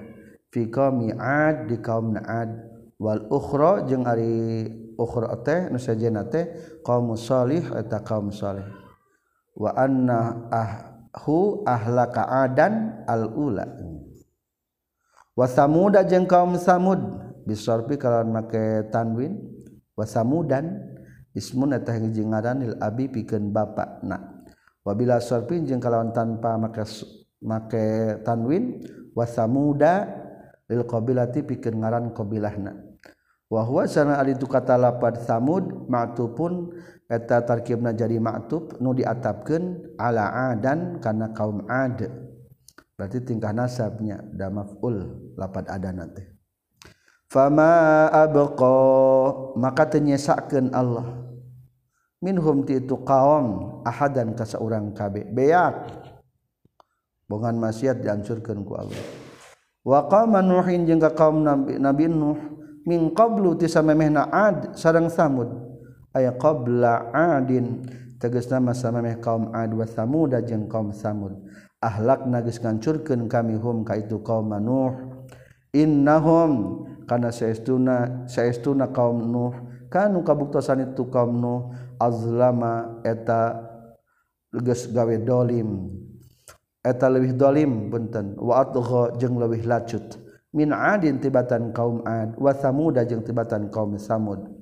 Fi 0.51 0.67
qaumi 0.67 1.15
ad 1.15 1.71
di 1.71 1.79
kaum 1.79 2.11
ad. 2.19 2.51
Wal 2.99 3.25
ukhra 3.31 3.87
jeung 3.87 4.03
ari 4.03 4.67
ukhra 4.99 5.39
teh 5.41 5.71
nu 5.71 5.79
sajena 5.79 6.27
teh 6.27 6.51
qaum 6.83 7.15
salih 7.15 7.63
eta 7.71 8.03
kaum 8.03 8.35
salih. 8.35 8.80
wa 9.55 9.75
anna 9.75 10.47
ahhu 10.51 11.65
ahlaka 11.67 12.47
adan 12.47 13.03
al 13.07 13.31
ula. 13.35 13.67
Wa 15.35 15.47
samuda 15.47 16.03
jeung 16.03 16.27
kaum 16.27 16.59
samud 16.59 16.99
bisarfi 17.47 17.95
kalawan 17.95 18.31
make 18.31 18.91
tanwin. 18.91 19.39
Wa 19.95 20.07
samudan 20.07 20.81
ismun 21.35 21.75
eta 21.75 21.95
hiji 21.95 22.23
ngaran 22.23 22.63
lil 22.63 22.75
abi 22.79 23.07
pikeun 23.11 23.51
bapakna. 23.51 24.43
Wa 24.83 24.91
bila 24.95 25.19
sarfi 25.23 25.61
jeung 25.63 25.79
kalawan 25.79 26.11
tanpa 26.11 26.59
make 26.59 26.83
make 27.43 27.85
tanwin 28.23 28.83
wa 29.15 29.27
samuda 29.27 30.07
lil 30.67 30.83
qabilati 30.87 31.43
pikeun 31.43 31.79
ngaran 31.83 32.11
qabilahna. 32.15 32.75
Wa 33.51 33.67
huwa 33.67 33.83
sana 33.83 34.15
ari 34.15 34.31
tu 34.39 34.47
kata 34.47 34.79
lapad 34.79 35.27
samud 35.27 35.91
ma'tupun 35.91 36.71
eta 37.11 37.43
tarkibna 37.43 37.91
jadi 37.91 38.15
ma'tub 38.23 38.79
nu 38.79 38.95
diatapkeun 38.95 39.97
ala 39.99 40.55
adan 40.55 41.03
kana 41.03 41.35
kaum 41.35 41.67
ad. 41.67 42.07
Berarti 42.95 43.19
tingkah 43.27 43.51
nasabnya 43.51 44.23
da 44.31 44.47
maf'ul 44.47 45.35
lapad 45.35 45.67
adana 45.67 46.07
teh. 46.07 46.23
Fama 47.27 48.07
abqa 48.07 48.75
maka 49.59 49.91
tenyesakeun 49.91 50.71
Allah. 50.71 51.19
Minhum 52.23 52.63
ti 52.63 52.79
itu 52.79 52.95
kaum 53.03 53.81
ahadan 53.83 54.31
ka 54.37 54.47
saurang 54.47 54.95
kabe. 54.95 55.27
Beak. 55.27 55.75
Bongan 57.27 57.57
maksiat 57.59 57.99
dihancurkeun 57.99 58.63
ku 58.63 58.77
Allah. 58.77 59.03
Wa 59.81 60.05
qauma 60.05 60.45
nuhin 60.45 60.85
jeung 60.85 61.01
ka 61.01 61.11
kaum 61.17 61.41
nabi, 61.41 61.81
nabi 61.81 62.05
nuh 62.05 62.37
min 62.85 63.09
qablu 63.17 63.57
ti 63.57 63.65
samemehna 63.65 64.29
ad 64.29 64.77
sareng 64.77 65.09
samud 65.09 65.70
aya 66.11 66.35
qabla 66.35 67.11
adin 67.11 67.87
teges 68.21 68.51
nama 68.51 68.75
sama 68.75 69.01
meh 69.01 69.17
kaum 69.17 69.49
ad 69.55 69.73
wa 69.73 69.87
samud 69.87 70.35
jeung 70.45 70.69
kaum 70.69 70.93
samud. 70.93 71.33
Ahlak 71.81 72.29
nagis 72.29 72.61
ngancurkeun 72.61 73.25
kami 73.25 73.57
hum 73.57 73.81
ka 73.81 73.97
itu 73.97 74.21
kaum 74.21 74.53
nuh. 74.61 75.25
Innahum 75.73 76.85
kana 77.09 77.33
saestuna 77.33 78.29
saestuna 78.29 78.93
kaum 78.93 79.25
nuh. 79.25 79.53
Kanu 79.89 80.21
kabuktosan 80.21 80.93
itu 80.93 81.09
kaum 81.09 81.41
nuh 81.41 81.73
azlama 81.97 83.01
eta 83.01 83.65
geus 84.53 84.85
gawe 84.93 85.17
dolim. 85.25 85.89
Eta 86.85 87.09
leuwih 87.09 87.33
dolim 87.33 87.89
punten 87.89 88.37
wa 88.37 88.61
atgha 88.61 89.17
jeung 89.17 89.41
leuwih 89.41 89.65
lacut. 89.65 90.21
Min 90.53 90.69
adin 90.75 91.17
tibatan 91.17 91.73
kaum 91.73 92.05
ad 92.05 92.37
wa 92.37 92.53
samud 92.53 93.01
jeung 93.09 93.25
tibatan 93.25 93.73
kaum 93.73 93.97
samud. 93.97 94.60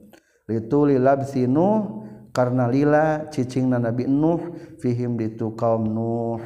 lituli 0.49 0.97
labsi 0.97 1.45
Nuh 1.45 2.01
karena 2.33 2.65
lila 2.65 3.29
cicing 3.29 3.69
na 3.69 3.77
Nabi 3.77 4.09
Nuh 4.09 4.41
fihim 4.81 5.13
ditu 5.13 5.53
kaum 5.53 5.85
Nuh. 5.85 6.41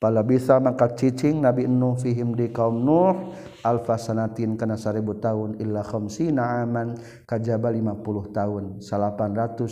Pala 0.00 0.24
bisa 0.24 0.56
maka 0.60 0.88
cicing 0.96 1.44
Nabi 1.44 1.68
Nuh 1.68 2.00
fihim 2.00 2.32
di 2.32 2.48
kaum 2.48 2.80
Nuh. 2.80 3.36
Alfa 3.64 3.96
sanatin 3.96 4.56
kana 4.60 4.76
seribu 4.76 5.16
tahun 5.20 5.56
illa 5.60 5.80
khamsina 5.80 6.64
aman 6.64 7.00
kajaba 7.24 7.72
50 7.72 8.36
tahun 8.36 8.64
850 8.84 9.64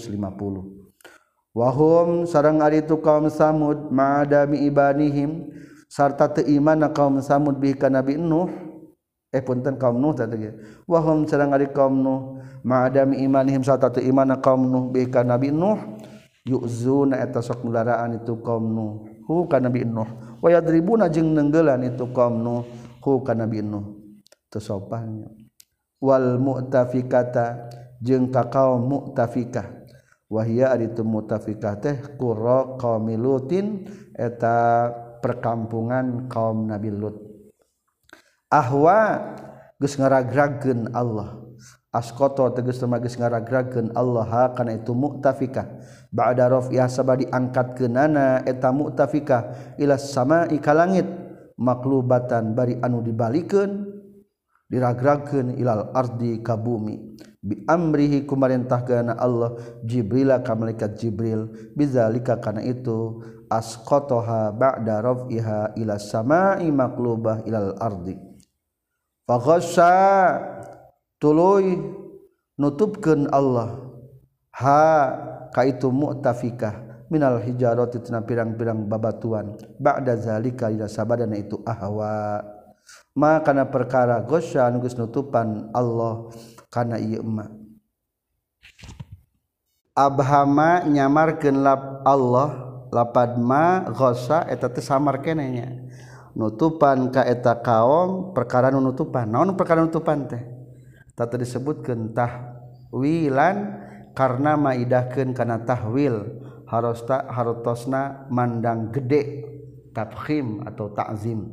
Wahum 1.52 2.24
sarang 2.24 2.64
ari 2.64 2.80
tu 2.80 2.96
kaum 3.04 3.28
Samud 3.28 3.92
ma'adami 3.92 4.64
ibanihim 4.64 5.52
sarta 5.84 6.32
teu 6.32 6.48
iman 6.56 6.80
na 6.80 6.88
kaum 6.88 7.20
Samud 7.20 7.60
bi 7.60 7.76
ka 7.76 7.92
Nabi 7.92 8.16
Nuh. 8.16 8.48
Eh 9.32 9.44
punten 9.44 9.76
kaum 9.76 10.00
Nuh 10.00 10.16
tadi 10.16 10.48
wahum 10.88 11.28
sareng 11.28 11.52
ari 11.52 11.68
kaum 11.68 11.92
Nuh 11.92 12.41
ma'adami 12.62 13.22
imanihim 13.22 13.62
saat 13.62 13.82
tu 13.92 14.00
iman 14.02 14.38
kaum 14.38 14.66
Nuh 14.66 14.90
bika 14.90 15.22
Nabi 15.26 15.50
Nuh 15.50 15.78
yuzuna 16.42 17.22
eta 17.22 17.38
sok 17.38 17.62
nularaan 17.62 18.22
itu 18.22 18.38
kaum 18.42 18.64
Nuh 18.72 18.92
hu 19.26 19.46
ka 19.46 19.58
Nabi 19.62 19.86
Nuh. 19.86 20.38
Wa 20.42 20.48
yadribuna 20.50 21.06
jeung 21.06 21.34
nenggelan 21.34 21.86
itu 21.86 22.10
kaum 22.10 22.42
Nuh 22.42 22.66
hu 23.02 23.22
ka 23.22 23.34
Nabi 23.34 23.62
Nuh. 23.62 23.98
Teu 24.50 24.60
wal 26.02 26.38
mu'tafikata 26.42 27.70
jeung 28.02 28.30
ka 28.34 28.50
kaum 28.50 28.82
mu'tafikah. 28.90 29.82
Wahia 30.32 30.72
ari 30.72 30.88
tu 30.96 31.04
mu'tafikah 31.04 31.76
teh 31.76 31.96
qura 32.16 32.80
qaum 32.80 33.12
lutin 33.14 33.84
eta 34.16 34.88
perkampungan 35.22 36.26
kaum 36.26 36.66
Nabi 36.66 36.90
Lut. 36.90 37.16
Ahwa 38.50 39.20
geus 39.78 39.94
ngaragrageun 40.00 40.90
Allah. 40.96 41.41
askoto 41.92 42.48
teges 42.56 42.80
temagis 42.80 43.20
ngaragraken 43.20 43.92
Allah 43.92 44.24
hakana 44.24 44.80
itu 44.80 44.96
muktafikah 44.96 45.68
ba'da 46.08 46.48
rafi'ah 46.48 46.88
sabadi 46.88 47.28
diangkat 47.28 47.76
ke 47.76 47.86
nana 47.86 48.40
eta 48.48 48.72
muktafikah 48.72 49.76
ilas 49.76 50.08
sama 50.08 50.48
ika 50.48 50.72
langit 50.72 51.04
maklubatan 51.60 52.56
bari 52.56 52.80
anu 52.80 53.04
dibalikeun 53.04 53.92
diragragkeun 54.72 55.60
ilal 55.60 55.92
ardi 55.92 56.40
ka 56.40 56.56
bumi. 56.56 57.20
Bi 57.42 57.60
amrihi 57.68 58.24
kumarintahkeun 58.24 59.12
Allah 59.12 59.52
Jibril 59.84 60.32
ka 60.40 60.56
malaikat 60.56 60.96
Jibril. 60.96 61.52
Bizalika 61.76 62.40
kana 62.40 62.64
itu 62.64 63.20
asqataha 63.52 64.56
ba'da 64.56 65.04
rafiha 65.04 65.76
ila 65.76 66.00
samai 66.00 66.64
maklubah 66.72 67.44
ilal 67.44 67.76
ardi. 67.76 68.16
Faghasha 69.28 69.92
tuluy 71.22 71.78
nutupkeun 72.58 73.30
Allah. 73.30 73.78
Ha 74.58 74.82
ka 75.54 75.62
itu 75.62 75.86
mu'tafikah. 75.94 77.06
Minal 77.06 77.38
hijarati 77.44 78.02
tina 78.02 78.24
pirang-pirang 78.26 78.90
babatuan. 78.90 79.54
Ba'da 79.78 80.18
zalika 80.18 80.66
ila 80.74 80.90
sabadana 80.90 81.38
itu 81.38 81.62
ahwa. 81.62 82.42
Ma 83.14 83.38
kana 83.38 83.70
perkara 83.70 84.18
ghasya 84.26 84.66
anu 84.66 84.82
nutupan 84.82 85.70
Allah 85.70 86.34
karena 86.66 86.98
iya 86.98 87.22
emak 87.22 87.62
abhama 89.92 90.88
nyamarkeun 90.88 91.60
lap 91.60 92.00
Allah 92.08 92.80
lapad 92.88 93.36
ma 93.36 93.84
ghosa 93.92 94.44
eta 94.48 94.68
samar 94.80 95.20
kenenya. 95.20 95.80
Nutupan 96.32 97.12
ka 97.12 97.28
eta 97.28 97.60
kaum 97.60 98.32
perkara 98.32 98.72
nu 98.72 98.80
nutupan. 98.80 99.28
Naon 99.28 99.52
perkara 99.52 99.84
nutupan 99.84 100.24
teh 100.24 100.40
tata 101.12 101.36
disebutkeun 101.36 102.16
tahwilan 102.16 103.56
karena 104.12 104.52
maidahkeun 104.56 105.32
kana 105.32 105.64
tahwil 105.64 106.40
harosta 106.68 107.28
hartosna 107.28 108.28
mandang 108.32 108.92
gede 108.92 109.48
tafkhim 109.92 110.64
atau 110.64 110.88
ta'zim. 110.92 111.52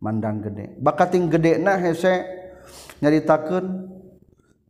Mandang 0.00 0.40
gede. 0.40 0.80
Bakating 0.80 1.28
gede 1.28 1.60
nah 1.60 1.76
hese 1.76 2.24
nyaritakeun 3.04 3.92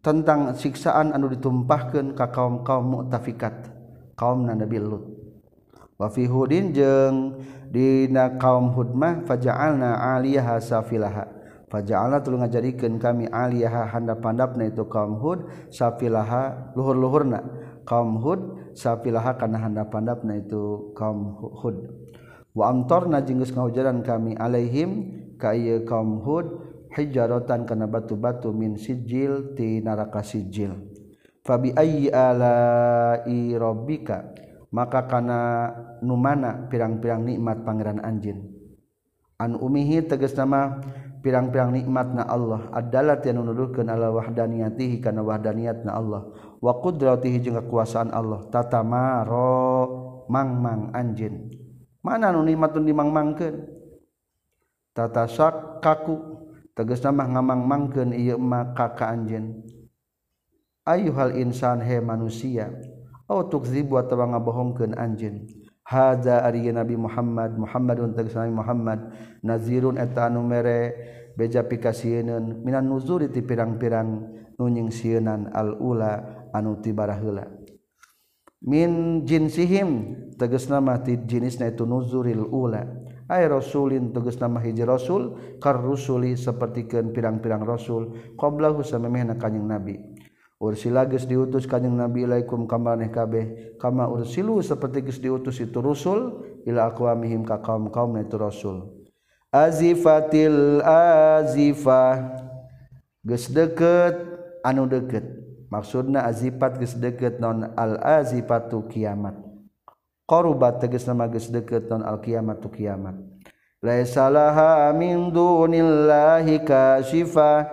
tentang 0.02 0.58
siksaan 0.58 1.14
anu 1.14 1.30
ditumpahkan 1.30 2.18
ke 2.18 2.26
kaum 2.34 2.66
kaum 2.66 2.84
mutafikat 2.98 3.70
kaum 4.18 4.42
Nabi 4.42 4.82
Lut. 4.82 5.06
Wa 6.00 6.08
fi 6.10 6.26
hudin 6.26 6.72
jeung 6.74 7.40
dina 7.70 8.36
kaum 8.40 8.74
hudmah 8.74 9.22
faja'alna 9.28 10.00
'aliyaha 10.00 10.58
safilaha. 10.58 11.39
Faja'alna 11.70 12.18
tuluy 12.18 12.42
ngajadikeun 12.42 12.98
kami 12.98 13.30
aliyaha 13.30 13.94
handap-handapna 13.94 14.74
itu 14.74 14.90
kaum 14.90 15.22
Hud 15.22 15.70
sapilaha 15.70 16.74
luhur-luhurna 16.74 17.46
kaum 17.86 18.18
Hud 18.18 18.74
sapilaha 18.74 19.38
kana 19.38 19.62
handap-handapna 19.62 20.42
itu 20.42 20.90
kaum 20.98 21.38
Hud. 21.38 21.94
Wa 22.50 22.74
amtarna 22.74 23.22
jeung 23.22 23.38
geus 23.38 23.54
ngahujaran 23.54 24.02
kami 24.02 24.34
alaihim 24.34 25.14
ka 25.38 25.54
ieu 25.54 25.86
kaum 25.86 26.18
Hud 26.26 26.58
hijaratan 26.90 27.62
kana 27.70 27.86
batu-batu 27.86 28.50
min 28.50 28.74
sijil 28.74 29.54
ti 29.54 29.78
naraka 29.78 30.26
sijil. 30.26 30.74
Fabi 31.46 31.70
ayyi 31.78 32.10
ala'i 32.10 33.54
rabbika 33.54 34.26
maka 34.74 35.06
kana 35.06 35.70
numana 36.02 36.66
pirang-pirang 36.66 37.22
nikmat 37.22 37.62
pangeran 37.62 38.02
anjin. 38.02 38.58
An 39.38 39.54
umihi 39.54 40.02
tegas 40.04 40.34
nama 40.34 40.82
pirang-pirang 41.20 41.72
nikmat 41.72 42.16
na 42.16 42.24
Allah. 42.26 42.68
Adalah 42.72 43.20
yang 43.24 43.44
nuduh 43.44 43.72
ala 43.84 44.10
wahdaniyatihi 44.10 44.16
wahdaniatihi 44.16 44.96
karena 45.00 45.22
wahdaniat 45.24 45.84
na 45.84 45.96
Allah. 45.96 46.22
Wa 46.60 46.76
qudratihi 46.80 47.40
jeung 47.40 47.56
kekuasaan 47.60 48.12
Allah. 48.12 48.44
Tatamaro 48.48 49.86
mangmang 50.28 50.92
anjin 50.92 51.60
mana 52.00 52.32
nu 52.32 52.40
nikmat 52.44 52.72
nu 52.76 52.84
dimangmangkeun? 52.84 53.56
Tata 54.96 55.28
sak 55.30 55.84
kaku 55.84 56.16
tegas 56.74 57.04
nama 57.04 57.28
ngamang-mangkeun 57.28 58.10
ieu 58.16 58.40
mah 58.40 58.74
ka 58.74 59.06
anjeun. 59.06 59.62
Ayuhal 60.88 61.36
insan 61.38 61.84
he 61.84 62.00
manusia. 62.00 62.72
Au 63.30 63.46
tukzibu 63.46 64.00
atawa 64.00 64.34
ngabohongkeun 64.34 64.98
anjeun. 64.98 65.46
Haza 65.91 66.47
ari 66.47 66.70
Nabi 66.70 66.95
Muhammad 66.95 67.59
Muhammadun 67.59 68.14
tegas 68.14 68.38
Nabi 68.38 68.55
Muhammad 68.55 69.11
nazirun 69.43 69.99
eta 69.99 70.30
anu 70.30 70.47
mere 70.47 70.95
beja 71.34 71.66
pikasieun 71.66 72.62
minan 72.62 72.86
nuzuri 72.86 73.26
ti 73.26 73.43
pirang-pirang 73.43 74.22
nunying 74.55 74.95
sienan 74.95 75.51
al 75.51 75.74
ula 75.82 76.47
anu 76.55 76.78
ti 76.78 76.95
baraheula 76.95 77.43
min 78.61 79.24
jinsihim 79.26 80.14
tegas 80.36 80.68
nama 80.68 81.01
ti 81.01 81.16
jenisna 81.16 81.68
itu 81.68 81.84
nuzuril 81.88 82.45
ula. 82.49 82.84
Ay 83.30 83.47
rasulin 83.47 84.11
tegas 84.11 84.43
nama 84.43 84.59
hiji 84.59 84.82
rasul 84.82 85.38
kar 85.62 85.78
rusuli 85.78 86.34
sapertikeun 86.34 87.14
pirang-pirang 87.14 87.62
rasul 87.62 88.34
qablahu 88.34 88.82
samemehna 88.82 89.38
kanjing 89.38 89.70
nabi. 89.70 89.95
ursila 90.61 91.08
geus 91.08 91.24
diutus 91.24 91.64
kanjing 91.64 91.96
nabi 91.96 92.28
ilaikum 92.28 92.68
kamaneh 92.68 93.08
kabeh 93.08 93.74
kama 93.80 94.04
ursilu 94.04 94.61
seperti 94.61 95.00
geus 95.08 95.16
diutus 95.16 95.56
itu 95.56 95.80
rusul 95.80 96.44
ila 96.68 96.92
aqwamihim 96.92 97.48
ka 97.48 97.64
kaum-kaum 97.64 98.20
itu 98.20 98.36
rasul. 98.36 98.92
Azifatil 99.48 100.84
azifah. 100.84 102.38
Geus 103.24 103.48
deket 103.48 104.20
anu 104.61 104.84
deket. 104.84 105.24
Maksudna 105.72 106.28
azifat 106.28 106.76
geus 106.76 106.94
deket 106.94 107.40
non 107.40 107.72
al 107.74 107.96
azifatu 107.98 108.84
kiamat. 108.86 109.34
Qarubat 110.28 110.78
tegas 110.78 111.08
nama 111.08 111.26
geus 111.26 111.48
deket 111.48 111.88
non 111.88 112.04
al 112.04 112.20
kiamatu 112.20 112.68
kiamat. 112.68 113.16
Laisa 113.80 114.28
laha 114.28 114.92
min 114.92 115.32
dunillahi 115.32 116.62
kasyifa. 116.62 117.64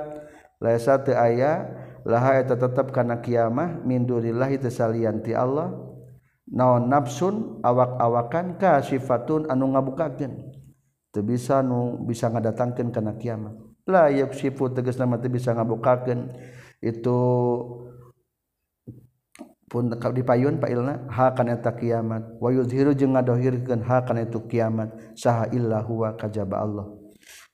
Laisa 0.58 0.98
teu 0.98 1.14
aya 1.14 1.77
laha 2.08 2.40
eta 2.40 2.56
tetep 2.56 2.96
kana 2.96 3.20
kiamah 3.20 3.84
min 3.84 4.08
dunillahi 4.08 4.64
tesalianti 4.64 5.36
Allah. 5.36 5.76
Naon 6.48 6.88
nafsun 6.88 7.60
awak-awakan 7.60 8.56
ka 8.56 8.80
sifatun 8.80 9.52
anu 9.52 9.76
ngabukakeun. 9.76 10.56
Teu 11.12 11.20
bisa 11.20 11.60
nu 11.60 12.00
bisa 12.08 12.32
ngadatangkeun 12.32 12.96
kana 12.96 13.20
kiamah. 13.20 13.52
La 13.84 14.08
yaksifu 14.08 14.72
tegasna 14.72 15.04
mah 15.04 15.20
teu 15.20 15.28
bisa 15.28 15.52
ngabukakeun. 15.52 16.32
Itu 16.80 17.20
pun 19.68 19.92
dipayun 19.92 20.64
pailna 20.64 21.12
ha 21.12 21.36
kana 21.36 21.60
eta 21.60 21.76
kiamat. 21.76 22.40
Wa 22.40 22.48
yuzhiru 22.56 22.96
jeung 22.96 23.20
ngadohirkeun 23.20 23.84
ha 23.84 24.08
kana 24.08 24.24
itu 24.24 24.40
kiamat. 24.48 24.96
Saha 25.20 25.52
illa 25.52 25.84
huwa 25.84 26.16
kajaba 26.16 26.64
Allah. 26.64 26.88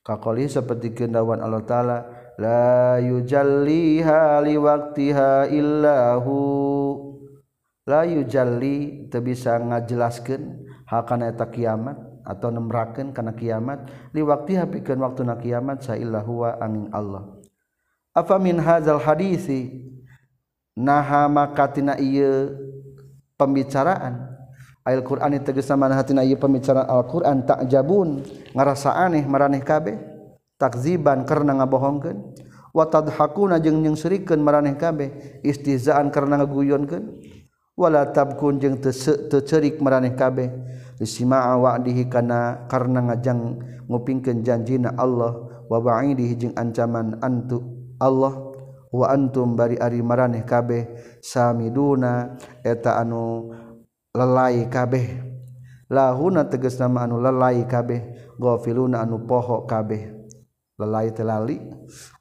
Kaqali 0.06 0.46
saperti 0.46 0.94
kendawan 0.94 1.42
Allah 1.42 1.66
taala 1.66 1.98
la 2.38 2.98
yujalliha 2.98 4.42
li 4.42 4.54
waqtiha 4.58 5.50
illahu. 5.50 6.36
La 7.84 8.08
yujalli 8.08 9.06
teu 9.12 9.20
bisa 9.20 9.60
ngajelaskeun 9.60 10.64
hakana 10.88 11.28
eta 11.28 11.44
kiamat 11.52 12.00
atau 12.24 12.48
nemrakeun 12.48 13.12
kana 13.12 13.36
kiamat 13.36 13.92
liwaktiha 14.16 14.64
pikeun 14.72 15.04
waktuna 15.04 15.36
kiamat 15.36 15.84
sa 15.84 15.92
illahu 15.92 16.48
wa 16.48 16.56
angin 16.64 16.88
Allah. 16.96 17.28
Afa 18.16 18.40
min 18.40 18.56
hadzal 18.56 19.02
hadisi? 19.02 19.84
Naha 20.74 21.28
makatina 21.28 22.00
ieu 22.00 22.56
pembicaraan. 23.36 24.32
Al 24.84 25.00
Quran 25.04 25.36
tegas 25.44 25.68
sama 25.68 25.92
hatina 25.92 26.24
ieu 26.24 26.40
pembicaraan. 26.40 26.88
Al-Qur'an 26.88 27.44
takjabun 27.44 28.24
ngarasa 28.56 28.96
aneh 28.96 29.28
maraneh 29.28 29.60
kabeh. 29.60 30.13
takziban 30.60 31.26
karena 31.26 31.58
ngabohongkeun. 31.62 32.18
Wa 32.74 32.90
tadhakuna 32.90 33.62
jeung 33.62 33.86
nyungsirikeun 33.86 34.42
maraneh 34.42 34.74
kabeh 34.74 35.40
istizaan 35.46 36.10
karena 36.10 36.42
ngaguyonkeun. 36.42 37.22
Wala 37.78 38.10
tabkun 38.10 38.58
jeung 38.62 38.78
teu 38.82 39.42
maraneh 39.82 40.14
kabeh. 40.18 40.50
Lisima'a 40.98 41.58
wa'dihi 41.58 42.06
kana 42.06 42.70
karena 42.70 43.02
ngajang 43.02 43.62
ngupingkeun 43.90 44.42
janjina 44.42 44.94
Allah. 44.98 45.38
Wa 45.70 45.78
wa'idihi 45.82 46.34
jeung 46.34 46.54
ancaman 46.58 47.18
antu 47.22 47.62
Allah. 48.02 48.34
Wa 48.94 49.10
antum 49.10 49.58
bari 49.58 49.78
ari 49.78 50.02
maraneh 50.02 50.42
kabeh. 50.42 50.86
Samiduna 51.22 52.38
eta 52.62 52.98
anu 52.98 53.54
lelai 54.14 54.66
kabeh. 54.70 55.34
Lahuna 55.90 56.46
tegas 56.46 56.78
nama 56.78 57.06
anu 57.06 57.22
lelai 57.22 57.66
kabeh. 57.70 58.34
Gofiluna 58.38 59.02
anu 59.02 59.22
poho 59.26 59.62
kabeh. 59.66 60.23
lelai 60.74 61.14
telali 61.14 61.60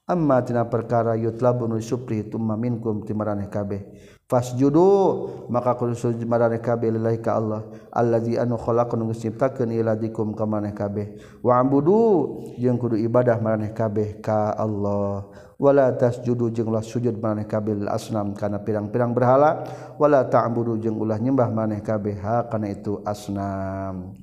amma 0.05 0.43
tina 0.45 0.67
perkara 0.69 1.17
yutlabun 1.17 1.79
supri 1.81 2.27
tumma 2.29 2.53
minkum 2.53 3.01
timaraneh 3.01 3.49
kabeh. 3.49 3.81
Fasjudu 4.23 5.45
maka 5.51 5.75
kudu 5.77 5.93
sujud 5.93 6.25
maraneh 6.25 6.57
kabeh 6.57 6.89
lillahi 6.89 7.19
ka 7.21 7.37
Allah. 7.37 7.61
Allazi 7.91 8.39
anu 8.39 8.57
khalaqan 8.57 8.97
nu 9.03 9.11
nyiptakeun 9.11 9.69
iladikum 9.69 10.33
ka 10.33 10.47
maneh 10.47 10.73
kabeh. 10.73 11.19
Wa 11.43 11.59
ambudu 11.59 12.41
jeung 12.57 12.79
kudu 12.79 12.97
ibadah 12.97 13.37
maraneh 13.37 13.75
kabeh 13.75 14.23
ka 14.23 14.55
Allah. 14.57 15.27
Wala 15.59 15.93
tasjudu 15.93 16.49
jeung 16.49 16.71
ulah 16.71 16.81
sujud 16.81 17.19
maraneh 17.19 17.45
kabeh 17.45 17.77
lil 17.77 17.89
asnam 17.91 18.33
kana 18.33 18.63
pirang-pirang 18.63 19.13
berhala. 19.13 19.69
Wala 19.99 20.25
ta'budu 20.25 20.81
jeung 20.81 20.97
ulah 20.97 21.19
nyembah 21.19 21.51
maraneh 21.53 21.83
kabeh 21.83 22.17
ha 22.23 22.47
kana 22.47 22.73
itu 22.73 23.03
asnam. 23.05 24.17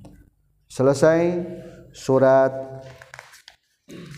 Selesai 0.66 1.44
surat 1.92 2.50